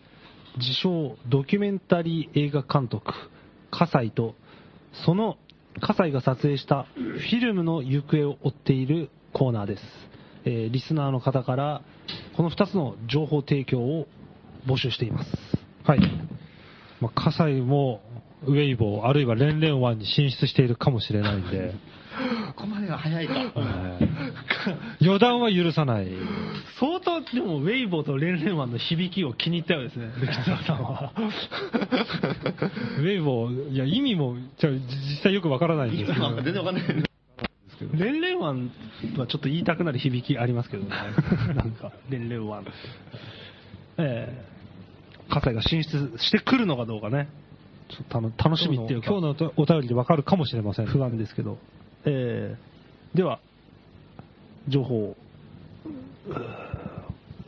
[0.60, 3.12] 自称ドキュメンタリー映画監督、
[3.72, 4.36] 葛西と、
[5.06, 5.40] その
[5.82, 9.84] 葛西が撮影したフィルムの行方を追っているコーナーです。
[10.46, 11.82] えー、リスナーの方から
[12.36, 14.08] この2つの情報提供を
[14.68, 15.30] 募集しています。
[15.84, 16.00] はい。
[17.02, 18.02] まあ、葛西も
[18.46, 21.74] ウェイボー、あるいは連連湾に進出しているかもしれないんで。
[22.56, 23.34] ここまでは早いか。
[25.00, 26.08] 予断は許さない。
[26.80, 30.12] 相当、でも、ウェイボーとレンレンワンの響きを気に入ったようですね、
[30.66, 31.12] さんは。
[33.00, 34.80] ウェイボー、いや、意味も、じゃ実
[35.24, 36.36] 際よくわからないんですけど。
[36.42, 37.04] 全然わかんない。
[37.94, 38.72] レンレンワン
[39.18, 40.90] はちょっと言いたくなる響きありますけどね。
[41.56, 42.66] なんか、レンレンワン。
[43.98, 47.28] ええー、葛西が進出してくるのかどうかね。
[47.90, 49.12] ちょっと楽しみっていうか。
[49.12, 50.86] 今日のお便りでわかるかもしれません。
[50.86, 51.58] 不安ですけど。
[52.06, 53.40] えー、では、
[54.68, 55.16] 情報を、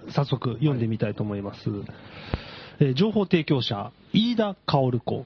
[0.09, 1.69] 早速読んでみたいと思います。
[1.69, 1.87] はい、
[2.79, 5.25] えー、情報提供者、飯田薫子。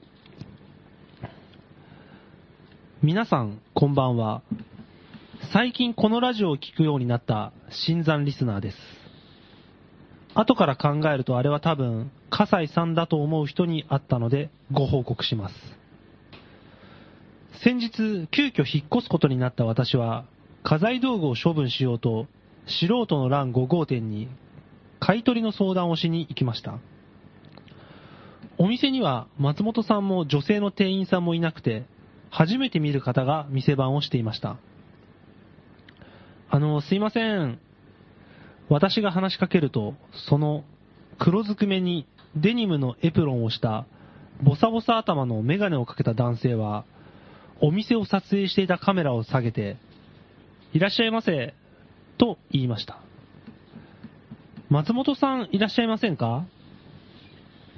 [3.02, 4.42] 皆さん、こんばんは。
[5.52, 8.76] 最近このラジオを聴くようになった新参リスナーです。
[10.34, 15.79] 後から考えるとあれは多分、葛西さんだと思う人に会ったのでご報告します。
[17.62, 20.24] 先日、急遽引っ越すことになった私は、
[20.62, 22.26] 家財道具を処分しようと、
[22.66, 24.28] 素人の欄5号店に
[24.98, 26.78] 買い取りの相談をしに行きました。
[28.56, 31.84] お店には松本さんも女性の店員さんもいなくて、
[32.30, 34.56] 初めて見る方が店番をしていました。
[36.48, 37.58] あの、すいません。
[38.70, 39.94] 私が話しかけると、
[40.28, 40.64] その
[41.18, 42.06] 黒ずくめに
[42.36, 43.84] デニムのエプロンをした
[44.42, 46.86] ボサボサ頭のメガネをかけた男性は、
[47.60, 49.76] お店を撮影していたカメラを下げて、
[50.72, 51.54] いらっしゃいませ、
[52.18, 52.98] と言いました。
[54.68, 56.46] 松本さんいらっしゃいませんか？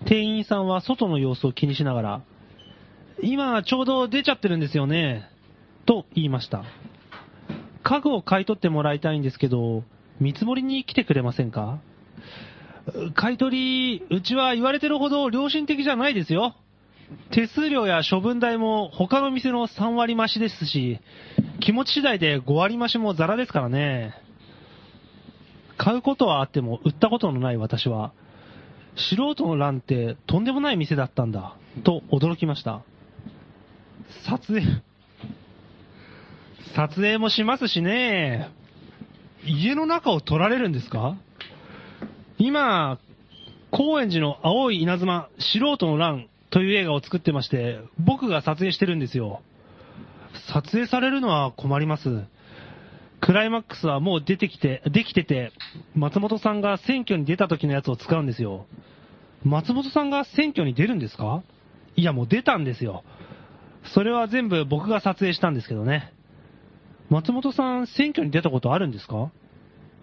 [0.04, 2.22] 店員さんは外の様子を気にしながら、
[3.22, 5.28] 今ちょうど出ちゃってるんですよね、
[5.86, 6.64] と言いました。
[7.82, 9.84] 家具を買い取ってもらいたいんですけど、
[10.20, 11.80] 見積もりに来てくれませんか？
[13.14, 16.56] 買い取り、うちは言われてるほど良心的じゃないですよ。
[17.30, 21.00] 手数料や処分代も他の店の3割増しですし、
[21.60, 24.14] 気持ち次第で5割増しもザラですからね。
[25.78, 28.12] 買うことはあっても売ったことのない私は、
[28.94, 32.82] 素人の欄ってとんでもない店だったんだ、と驚きました。
[34.28, 34.62] 撮影、
[36.76, 38.50] 撮影もしますしね。
[39.44, 41.16] 家の中を撮られるんですか？
[42.38, 42.98] 今、
[43.70, 49.40] 高円寺の青い稲妻、素人の乱という映画を作ってまして、僕が撮影してるんですよ。
[50.52, 52.24] 撮影されるのは困ります。
[53.22, 55.52] クライマックスはもう出てきて、できてて、
[55.94, 58.66] 松本さんが選挙に出た時のやつを使うんですよ。
[59.44, 61.42] 松本さんが選挙に出るんですか？
[61.96, 63.02] いや、もう出たんですよ。
[63.94, 66.12] それは全部僕が撮影したんですけどね。
[67.08, 69.30] 松本さん、選挙に出たことあるんですか？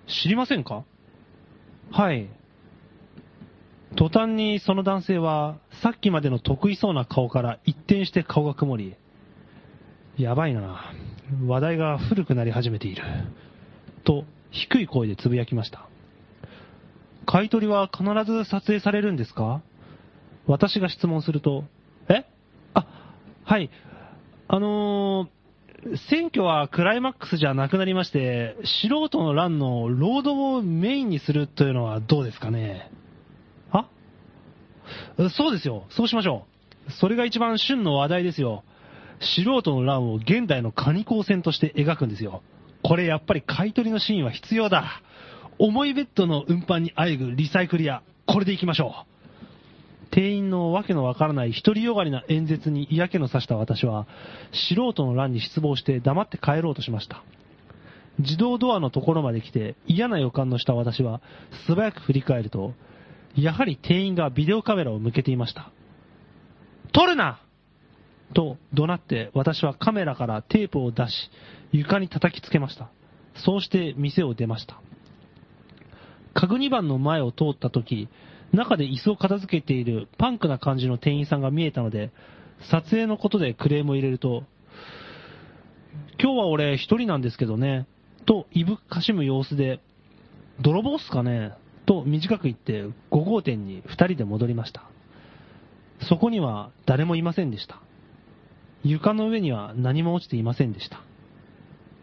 [0.08, 0.84] 知りませんか？
[1.92, 2.28] はい。
[4.00, 8.96] 途端にその男性は、さっきまでの得意そうな顔から一転して顔が曇り、
[10.18, 10.94] やばいな。
[11.46, 13.04] 話題が古くなり始めている。
[14.06, 15.90] と、低い声でつぶやきました。
[17.26, 19.62] 買い取りは必ず撮影されるんですか？
[20.48, 21.66] 私が質問すると、
[22.08, 22.24] え？
[22.74, 22.86] あ、
[23.44, 23.70] はい。
[24.48, 32.90] あのー、選挙はクライマックスじゃなくなりまして、素人の欄のロードをメインにするというのはどうですかね？
[35.36, 35.84] そうですよ。
[35.90, 36.46] そうしましょ
[36.88, 36.92] う。
[36.94, 38.64] それが一番旬の話題ですよ。
[39.20, 42.42] 素人の乱を現代のカニ光線として描くんですよ。
[42.84, 45.02] これやっぱり買い取りのシーンは必要だ。
[45.58, 48.02] 重いベッドの運搬にあえぐリサイクル屋。
[48.26, 49.20] これで行きましょう。
[50.12, 54.08] 店員のわけのわからない独りよがりな演説に嫌気のさした私は、
[54.54, 57.24] 素人の乱に失望して黙って帰ろうとしました。
[58.20, 61.22] 自動ドアのところまで来て嫌な予感のした私は
[61.66, 62.74] 素早く振り返ると、
[63.36, 65.72] やはり店員がビデオカメラを向けていました。
[66.92, 67.42] 撮るな
[68.34, 71.32] と怒鳴って私はカメラからテープを出し
[71.72, 72.90] 床に叩きつけました。
[73.36, 74.82] そうして店を出ました。
[76.34, 78.08] 家具2番の前を通った時、
[78.52, 82.12] 中で椅子を片付けているパンクな感じの店員さんが見えたので、
[82.72, 84.44] 撮影のことでクレームを入れると、
[86.22, 87.88] 今日は俺一人なんですけどね、
[88.26, 89.80] といぶかしむ様子で、
[90.62, 91.54] 泥棒っすかね？
[91.90, 94.84] と短く言って5号店に2人で戻りました。
[96.08, 97.82] そこには誰もいませんでした。
[98.84, 101.02] 床の上には何も落ちていませんでした。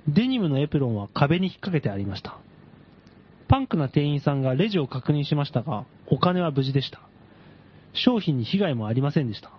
[0.09, 2.37] デニムのエプロンは壁に引っ掛けてありました。
[3.47, 7.01] パンクな店員さんがレジを確認しましたが、お金は無事でした。
[7.93, 9.53] 商品に被害もありませんでした。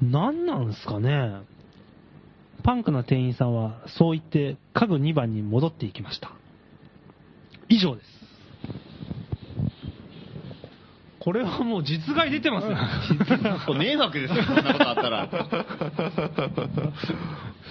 [0.00, 1.40] 何なんすかね
[2.62, 6.30] パンクな店員さんはそう言って家具2番に戻っていきました。
[7.68, 8.21] 以上です。
[11.22, 12.76] これはもう実害出てますね。
[13.78, 15.28] 迷惑ですよ、そんなことあったら。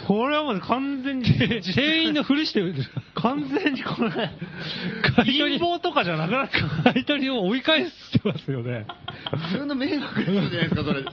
[0.07, 2.73] これはもう完全に、店員のふりしてる。
[3.13, 4.29] 完全にこれ、
[5.17, 6.61] 陰謀とかじゃなくなって
[6.93, 8.87] 買い取りを追い返してますよね。
[9.51, 11.03] 普通の迷惑ですじゃないですか、それ。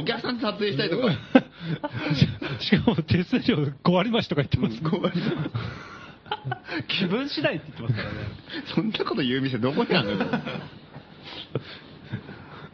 [0.00, 1.12] お客さん撮影したいとか。
[2.58, 4.82] しかも手数料5割増しとか言ってます。
[4.82, 5.22] 5割
[6.88, 8.16] 気分次第って言ってますからね。
[8.74, 10.24] そんなこと言う店どこにあるの？
[10.24, 10.40] よ。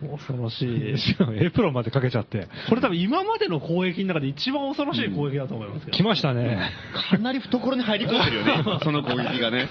[0.08, 0.98] 恐ろしい。
[0.98, 2.48] しかもエプロンまでかけちゃって。
[2.68, 5.96] これ多分今までの攻撃の中で一番恐ろしい攻撃だと思いますけど。
[5.96, 6.70] 来ましたね。
[7.10, 9.68] かなり懐に入り込んでるよね、今 その攻撃がね。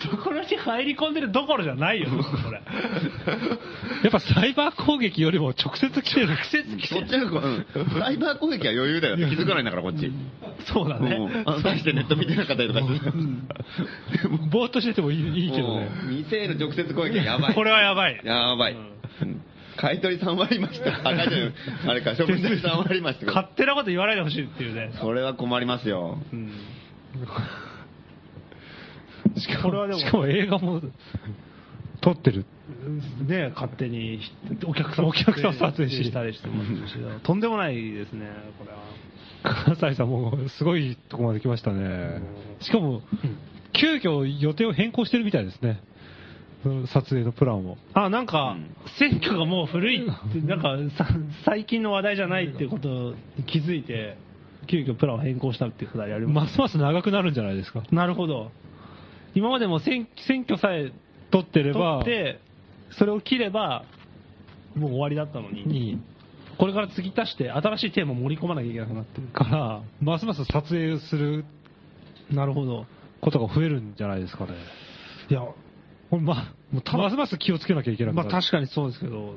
[0.00, 2.60] 懐に入り込んでるどころじゃないよ、これ。
[4.02, 6.26] やっぱサイバー攻撃よりも直接来てる。
[6.28, 7.66] 直接来そっちの方が、うん。
[7.98, 9.16] サイバー攻撃は余裕だよ。
[9.16, 10.10] 気づかないんだから、こっち。
[10.66, 11.16] そうだね。
[11.16, 13.00] うん大してネット見てなかったりとかする。
[14.50, 15.84] ぼーっとしててもいいいいけどね。
[15.84, 17.54] もう店への直接攻撃はやばい。
[17.54, 18.20] これはやばい。
[18.24, 18.72] やばい。
[18.72, 18.99] うん
[19.76, 21.12] 買い取り3割増しとか、あ、
[21.94, 23.32] れか、処分代3割増しとか。
[23.32, 24.92] 勝手なこと言わないでほしいっていうね。
[25.00, 26.18] それは困りますよ。
[26.32, 26.52] うん
[29.36, 30.80] しかもも、しかも映画も
[32.00, 32.44] 撮ってる。
[33.26, 34.20] ね勝手に
[34.64, 38.26] お客さんお客さん撮影ししたりしてますしとんでもないですね、
[38.58, 38.78] これは。
[39.66, 42.22] 関西さんもすごいとこまで来ましたね。
[42.60, 43.02] しかも、
[43.72, 45.80] 急遽予定を変更してるみたいですね。
[46.62, 47.78] その撮影のプランを。
[47.94, 48.56] あ、なんか、
[48.98, 51.08] 選挙がもう古いって、 なんかさ、
[51.44, 54.16] 最近の話題じゃないってことに気づいて、
[54.66, 57.82] 急遽プランを変更したっていうくだりありまますます長くなるんじゃないですか。
[57.88, 57.94] す。
[57.94, 58.50] なるほど。
[59.34, 60.92] 今までも選選挙さえ
[61.30, 62.40] 撮ってれ取ばっ、て、
[62.90, 63.84] それを切れば、
[64.76, 65.98] もう終わりだったのに、に、
[66.58, 69.28] これから継ぎ足して新しいテーマを盛り込まなきゃいけなくなってる。
[69.28, 71.44] から、ますます撮影する
[72.30, 72.86] なるほど。
[73.20, 74.52] ことが増えるんじゃないですかね。
[75.30, 75.42] いや、
[76.10, 78.28] これま、もうますます気をつけなきゃいけなくなる。
[78.28, 79.36] まあ確かにそうですけど、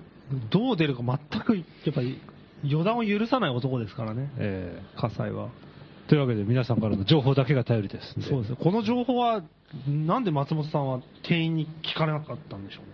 [0.49, 2.19] どう出るか全く、やっぱり
[2.63, 5.49] 予断を許さない男ですからね、え葛西は。
[5.69, 5.74] え
[6.09, 8.15] というわけで皆さんからの情報だけが頼りです。
[8.28, 8.57] そうですね。
[8.61, 9.43] この情報は、
[9.88, 12.93] なんで松本さんは店員に聞かれなかったんでしょうね。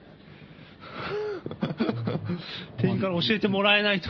[2.78, 4.10] 店員から教えてもらえないと。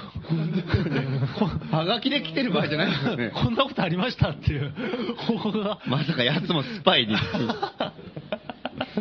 [1.72, 3.32] はがきで来てる場合じゃないですよね。
[3.34, 4.74] こんなことありましたっていう
[5.18, 5.80] 報告が。
[5.86, 7.16] まさか奴もスパイに。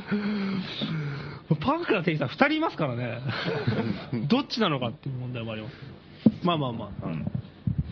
[1.61, 3.19] パンクな店員さん2人いますからね。
[4.29, 5.75] どっちなのかっていう問題もあります。
[6.45, 7.09] まあまあまあ。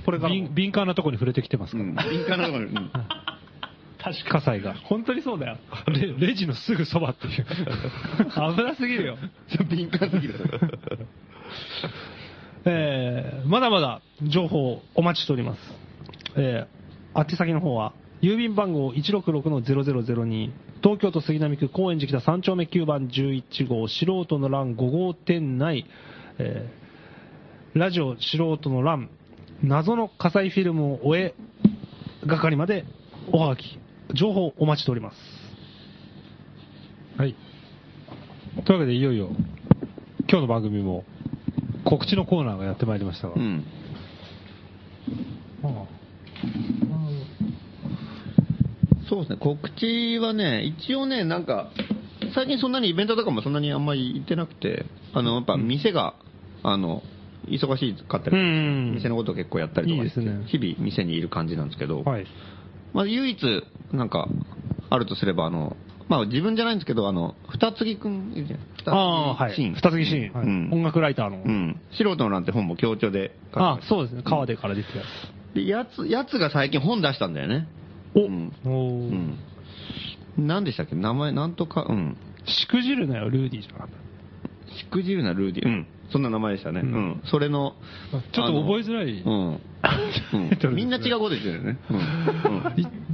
[0.04, 1.78] これからも敏敏感なところに触れてきてますか？
[1.78, 1.84] ら。
[1.84, 2.90] うん敏感なところにうん
[3.98, 4.74] 確か火災が。
[4.74, 5.56] 本当にそうだよ。
[5.88, 7.44] レレジのすぐそばっていう。
[8.56, 9.16] 危なすぎるよ。
[9.68, 10.34] 敏感すぎる。
[12.64, 15.60] えーまだまだ情報お待ちしております。
[16.36, 17.92] えー、宛先の方は、
[18.22, 20.50] 郵便番号166-0002、
[20.86, 25.84] 東京都杉並区高円寺北3丁目9番11号、素人の欄5号店内、
[26.38, 29.10] えーラジオ素人の欄、
[29.62, 31.34] 謎の火災フィルムを終え、
[32.26, 32.84] 係まで
[33.32, 33.80] おはがき、
[34.14, 35.16] 情報お待ちしております。
[37.18, 37.34] はい。
[38.64, 39.30] というわけでいよいよ、
[40.20, 41.04] 今日の番組も
[41.84, 43.34] 告知のコーナーがやってまいりましたが。
[43.34, 43.64] うん。
[49.08, 51.70] そうですね、告知はね、一応ね、なんか、
[52.34, 56.14] 最近そんなにイベントとかもそんなにあんまり行ってなくて、あの、やっぱ店が、
[56.62, 57.02] あの、
[57.48, 62.26] 忙しかったり、うん店のことを結構やったりとかしてね日々店にいる感じなんですけど、はい。
[62.92, 64.28] まあ、唯一、なんか、
[64.90, 65.76] あるとすれば、あの、
[66.08, 68.60] まあ、自分じゃないんですけど、あの、二継ぎくんいるじゃん。
[68.76, 69.62] 二継ぎ。
[69.62, 71.42] シーン二つぎシーン、はいうん音楽ライターの。
[71.44, 71.80] うん。
[71.92, 74.22] 素人のなんて本も強調で書いてあそうですね。
[74.24, 75.04] 川でから出てたや
[75.54, 77.68] で、やつ、やつが最近本出したんだよね。
[78.16, 78.52] おうん。
[78.62, 78.66] つ。
[78.66, 79.38] おうーん。
[80.38, 80.96] 何でしたっけ？
[80.96, 82.16] 名前、なんとか、うん。
[82.46, 83.88] しくじるなよ、ルーディーじゃなかっ
[84.76, 85.66] しくじるなルーディ。
[85.66, 85.86] うん。
[86.10, 86.80] そんな名前でしたね。
[86.80, 87.22] ううんん。
[87.26, 87.74] それの、
[88.32, 89.06] ちょっと覚えづらい。
[89.20, 89.48] うん。
[89.52, 89.60] うん。
[90.74, 91.78] みんな違うこと言ってるよね。
[91.90, 92.00] うん。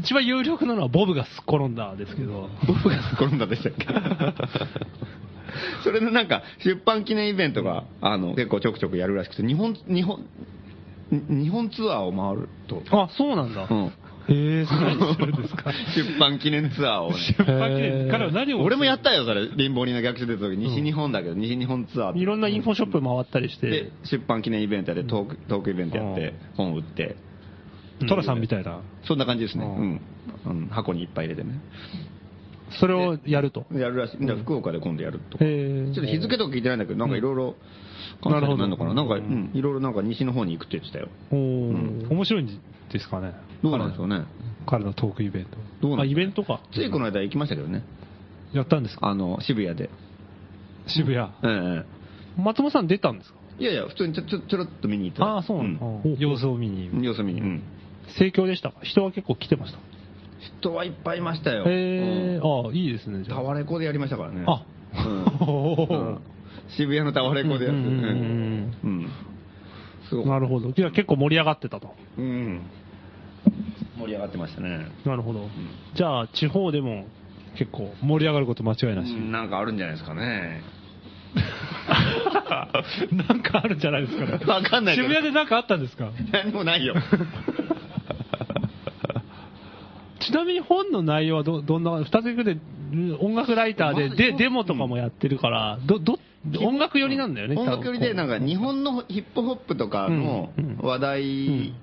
[0.00, 2.50] 一番有力なのはボブがすっ転んだですけど。
[2.66, 3.86] 僕が転んだでしたっけ？
[5.84, 10.24] それのなんか、出版記念イベントが、あの、結構ちょくちょくやるらしくて、日本、日本、
[11.10, 12.82] に日本ツアーを回ると。
[12.90, 13.66] あ、そうなんだ。
[13.70, 13.92] うん。
[14.28, 17.16] へえ、それ何するんですか 出版記念ツアーをね。
[17.38, 18.62] 出版記念彼は何を？
[18.62, 19.46] 俺もやったよ、それ。
[19.48, 27.16] 貧乏人の逆襲出た時、西日本だけど、西日本ツアーっていろんなインフォショップ回ったりしてで、、出版記念イベントやって、トーク、トークイベントやって、本売って。
[28.08, 28.80] トラさんみたいな。
[29.04, 29.64] そんな感じですね。
[29.64, 30.00] ううんん。
[30.46, 31.60] うん箱にいっぱい入れてね。
[32.80, 33.66] それをやると。
[33.72, 34.16] やるらしい。
[34.24, 37.54] じゃあ福岡で今度やるとちょっと日付とか聞いてないんだけど、なんかいろいろ、
[38.24, 38.94] なるほどなのかな？
[38.94, 41.08] なんか、うん、いろいろなんか西の方に行くって言ってたよ。
[41.30, 42.46] おー面白いん
[42.92, 43.32] ですかね？
[43.62, 44.24] どうなんでしょうね？
[44.66, 45.50] 彼のトークイベント。
[45.56, 46.60] あ、どうなんイベントか。
[46.72, 47.82] ついこの間行きましたけどね。
[48.52, 49.08] やったんですか？
[49.08, 49.90] あの、渋谷で。
[50.86, 51.28] 渋谷。
[51.44, 51.84] え
[52.36, 53.36] 松本さん出たんですか？
[53.60, 55.24] えいやいや、普通にちょ、ちょ、ちょろっと見に行った。
[55.24, 55.86] ああ、そうなんだ。
[55.86, 56.88] うん様子を見に。
[57.04, 57.40] 様子見に。
[57.40, 57.62] うん。
[58.18, 58.76] 盛況でしたか？
[58.82, 59.78] 人は結構来てました？
[60.60, 61.64] 人はいっぱいいましたよ。
[61.68, 63.36] へえ、うんああ、いいですね、じゃあ。
[63.38, 64.44] タワレコでやりましたからね。
[64.46, 64.64] あ、
[66.76, 69.10] 渋谷のタワレコでやって、うんうん
[70.12, 70.26] うん。
[70.26, 70.72] なるほど。
[70.72, 71.94] じゃあ結構盛り上がってたと。
[72.18, 72.60] うん。
[73.98, 74.86] 盛り上がってましたね。
[75.04, 75.48] なるほど。
[75.94, 77.06] じゃあ、地方でも
[77.56, 77.92] 結構。
[78.02, 79.12] 盛り上がること間違いなし。
[79.12, 80.62] うん なんかあるんじゃないですかね。
[83.12, 84.32] なんかあるんじゃないですかね。
[84.46, 86.10] わかんない渋谷でなんかあったんですか？
[86.32, 86.94] 何もないよ。
[90.20, 92.58] ちなみに本の内容はどどんな、二つ行くで
[92.92, 96.18] うん音楽ライターで、で、まあデモとかもやってるから、ど、ど、
[96.60, 101.74] 音楽寄りなんだよね、音楽寄りで、なんか、か日本のヒップホップとかの話題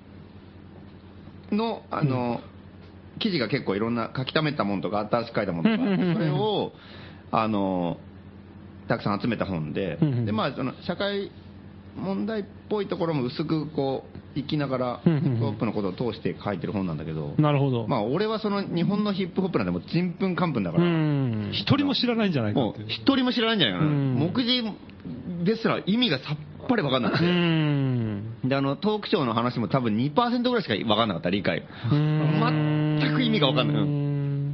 [1.50, 2.40] の、あの、
[3.18, 6.72] 記事が結構いろんな書き溜めたものとか、新しく書いたものとか、それを、
[7.30, 7.98] あの、
[8.88, 11.30] たくさん集めた本でで、まあ、その、社会
[11.96, 17.86] 問題っぽいところも薄くこう、生きながら、ヒップホップのことを通して書いてる本なんだけど、なるほど。
[17.88, 21.50] まあ、俺はその日本のヒップホップなんてもうちんぷんかんぷんだかうら、ん。
[21.52, 22.88] 一人も知らないんじゃないかってもう。
[22.88, 23.90] 一人も知らないんじゃないかな。
[23.90, 24.62] うん目次
[25.44, 27.24] ですら意味がさっぱりわかんなくうて。
[27.24, 28.48] ん。
[28.48, 31.64] で、あの、トークショーの話も多分2%ぐらいしかわかんなかった、理解。
[31.90, 34.09] 全く意味がわかんない。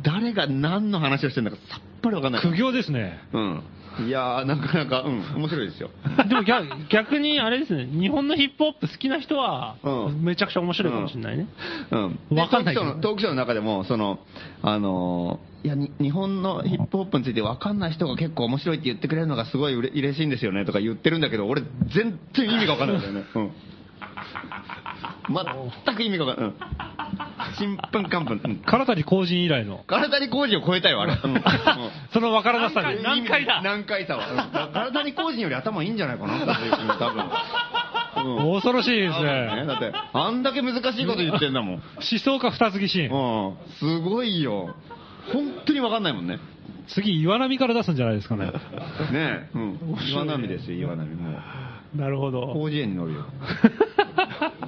[0.06, 2.42] うん誰が何の話をしてるんだかさっぱりわかんない。
[2.42, 3.18] 苦行ですね。
[3.32, 3.62] うん。
[4.06, 5.90] いやー、なかなか、うん、面白いですよ。
[6.28, 11.46] でも逆逆にあれですね、日本のヒップホップ好きな人はう、んめちゃくちゃ面白いかもしれないね。
[11.90, 12.18] うん。
[12.30, 14.20] で わかんないけどトークショーの、トークショーの中でも、その、
[14.62, 23.24] あのーいや、に日本のヒップホップについてわかんない人が結構面白いって言ってくれるのがすごいうれ嬉しいんですよねとか言ってるんだけど、俺全然意味がわかんないんだよね。
[23.34, 23.50] うん。
[25.84, 26.54] 全く意味がわかんない。
[26.54, 26.56] うん。
[27.56, 28.40] ちんぷんかんぷん。
[28.44, 28.56] うん。
[28.58, 29.84] 唐谷公人以来の。
[29.86, 31.16] 体に工事を超えたよ、あれ。
[32.12, 33.02] その分からなさに。
[33.02, 33.60] 何回だ？
[33.62, 34.26] 難解さは。
[34.66, 36.34] うん体に工事より頭いいんじゃないかな、
[36.98, 37.24] 多分。
[37.24, 39.66] うん恐ろしいですねね。
[39.66, 41.74] だって、あんだけ難しいこと言ってんだもん。
[41.74, 41.82] 思
[42.18, 43.48] 想家二月シーン。
[43.48, 43.56] うん。
[43.78, 44.74] すごいよ。
[45.32, 46.38] 本当にわかんないもんね。
[46.88, 48.46] 次、岩波から出すんじゃないですかね。
[48.46, 48.52] ね
[49.12, 49.50] え。
[49.54, 49.78] うん。
[50.10, 51.14] 岩波ですよ、岩波。
[51.14, 51.42] もう。
[51.96, 52.52] なるほど。
[52.52, 53.24] 広辞苑に乗るよ。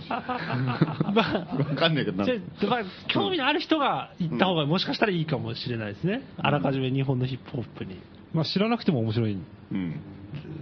[0.09, 1.22] ま
[1.59, 2.24] わかんないけどな。
[2.24, 6.22] じゃあまあ興味のある人が行った方がもしかしたらいいかもしれないですね。
[6.39, 7.97] あらかじめ日本のヒップホップに。
[8.32, 9.36] まあ知らなくても面白い。
[9.72, 9.94] うん。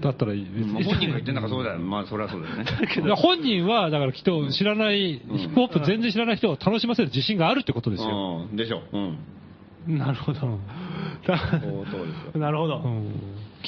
[0.01, 0.44] だったらいい。
[0.44, 1.78] 別にまあ本人が言ってんだからそうだよ。
[1.78, 2.64] まあ、そりゃそうだよね。
[3.05, 8.47] いや本人は、だからきっと知らない、ヒップホップ全然知らない人を楽しませる自信があるってことですよ。
[8.51, 8.56] うん。
[8.56, 8.82] でしょ。
[8.93, 9.18] うん。
[9.86, 10.58] なるほど。
[12.38, 12.78] なるほど。
[12.84, 13.12] うん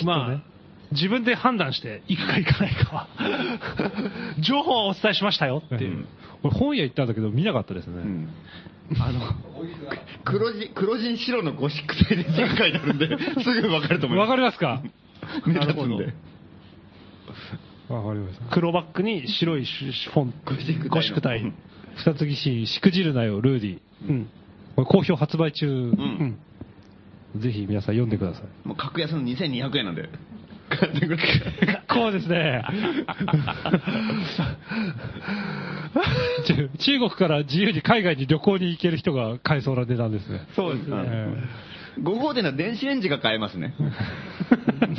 [0.04, 0.42] まあ、
[0.92, 3.08] 自分で判断して行くか行かないかは。
[4.40, 6.06] 情報はお伝えしましたよっていう。
[6.42, 7.98] 俺本屋行ったんだけど見なかったですね。
[7.98, 8.28] うん。
[9.00, 9.20] あの、
[10.24, 13.08] 黒字、黒字に白のゴシック体で字が書いてあるんで、
[13.42, 14.28] すぐわかると思います。
[14.30, 14.82] わかりますか？
[15.46, 16.14] 目立つんで。
[17.88, 18.44] わかりました。
[18.50, 20.54] 黒バックに白いフォント、
[20.88, 21.52] ゴシク体。
[21.96, 23.78] 二月シーン、しくじるなよ、ルーディ。
[24.08, 24.28] うん。
[24.78, 25.66] これ好評発売中。
[25.66, 26.38] うん。
[27.36, 28.68] ぜひ皆さん読んでください。
[28.68, 30.08] もう格安の2200円なんで。
[30.68, 31.82] 買ってくれ。
[31.88, 32.62] こうですね。
[36.46, 40.46] 中 中国から自由に海外に旅行に行ける人が買えそうな値段ですね。
[40.54, 40.96] そうですね。
[40.96, 41.34] え
[42.02, 43.74] 5号店の電子レンジが買えますね。
[43.80, 44.94] え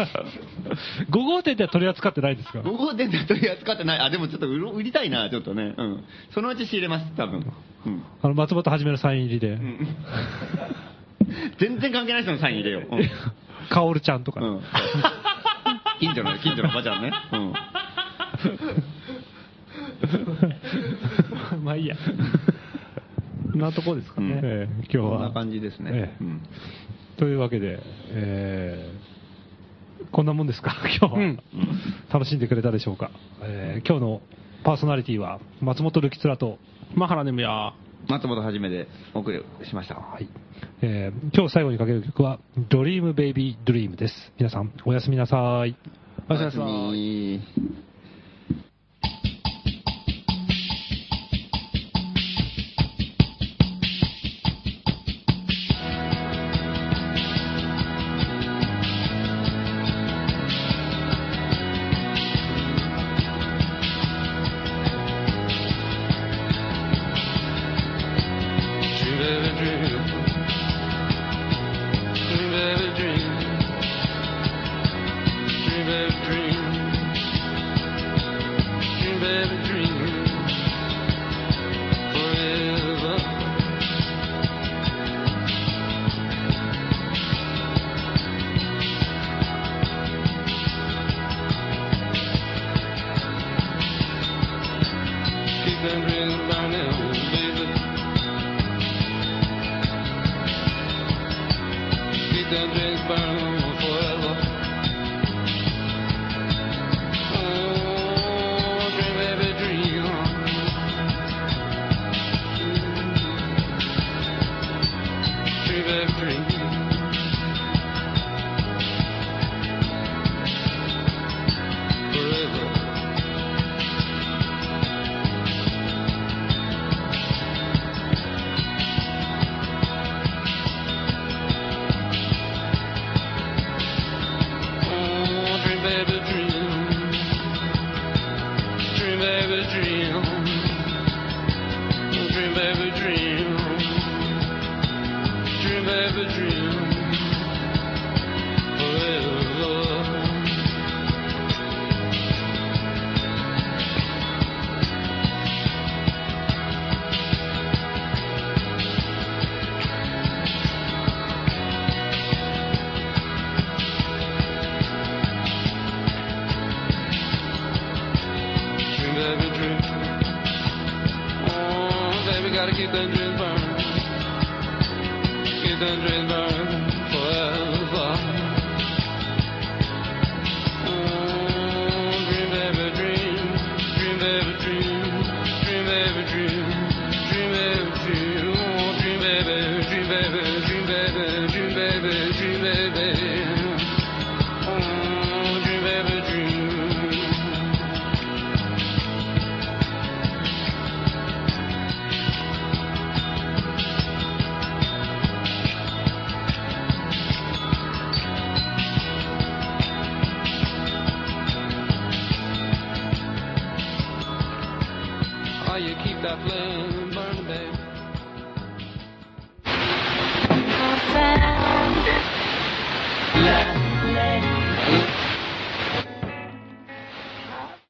[1.10, 4.00] 5号店では取り扱ってないですか？5号店で取り扱ってない。
[4.00, 5.74] あ、でもちょっと売りたいな、ちょっとね。
[5.78, 6.04] うん。
[6.32, 7.46] そのうち仕入れます、多分。
[7.86, 8.04] うん。
[8.22, 9.52] あの、松本はじめのサイン入りで。
[9.54, 9.88] うん
[11.60, 12.96] 全然関係ない人のサイン入れよう。
[12.96, 13.10] うん
[13.70, 14.42] カオルちゃんとか。
[14.42, 14.62] うん。
[16.00, 17.12] 近所の、近所のおばちゃんね。
[17.34, 17.54] うん。
[21.64, 21.96] まあいいや。
[23.54, 24.40] なとこですかね。
[24.42, 25.10] ええ今日は。
[25.10, 25.92] こんな感じですね。
[25.94, 26.42] ええうん
[27.20, 27.80] というわけで、
[28.12, 29.10] えー
[30.12, 31.40] こんなもんですか、 今日は、うん
[32.12, 33.12] 楽しんでくれたでしょうか？
[33.44, 34.22] えー今日の
[34.64, 36.58] パーソナリティは、松本るきつらと、
[36.96, 37.74] マハラネムや。
[38.08, 39.96] 松本はじめでお送りしました。
[39.96, 40.28] はい
[40.82, 42.40] えー今日最後にかける曲は、
[42.70, 44.34] ドリームベイビードリームです。
[44.40, 45.76] 皆さん、おやすみなさい。
[46.30, 47.89] おやすみなさい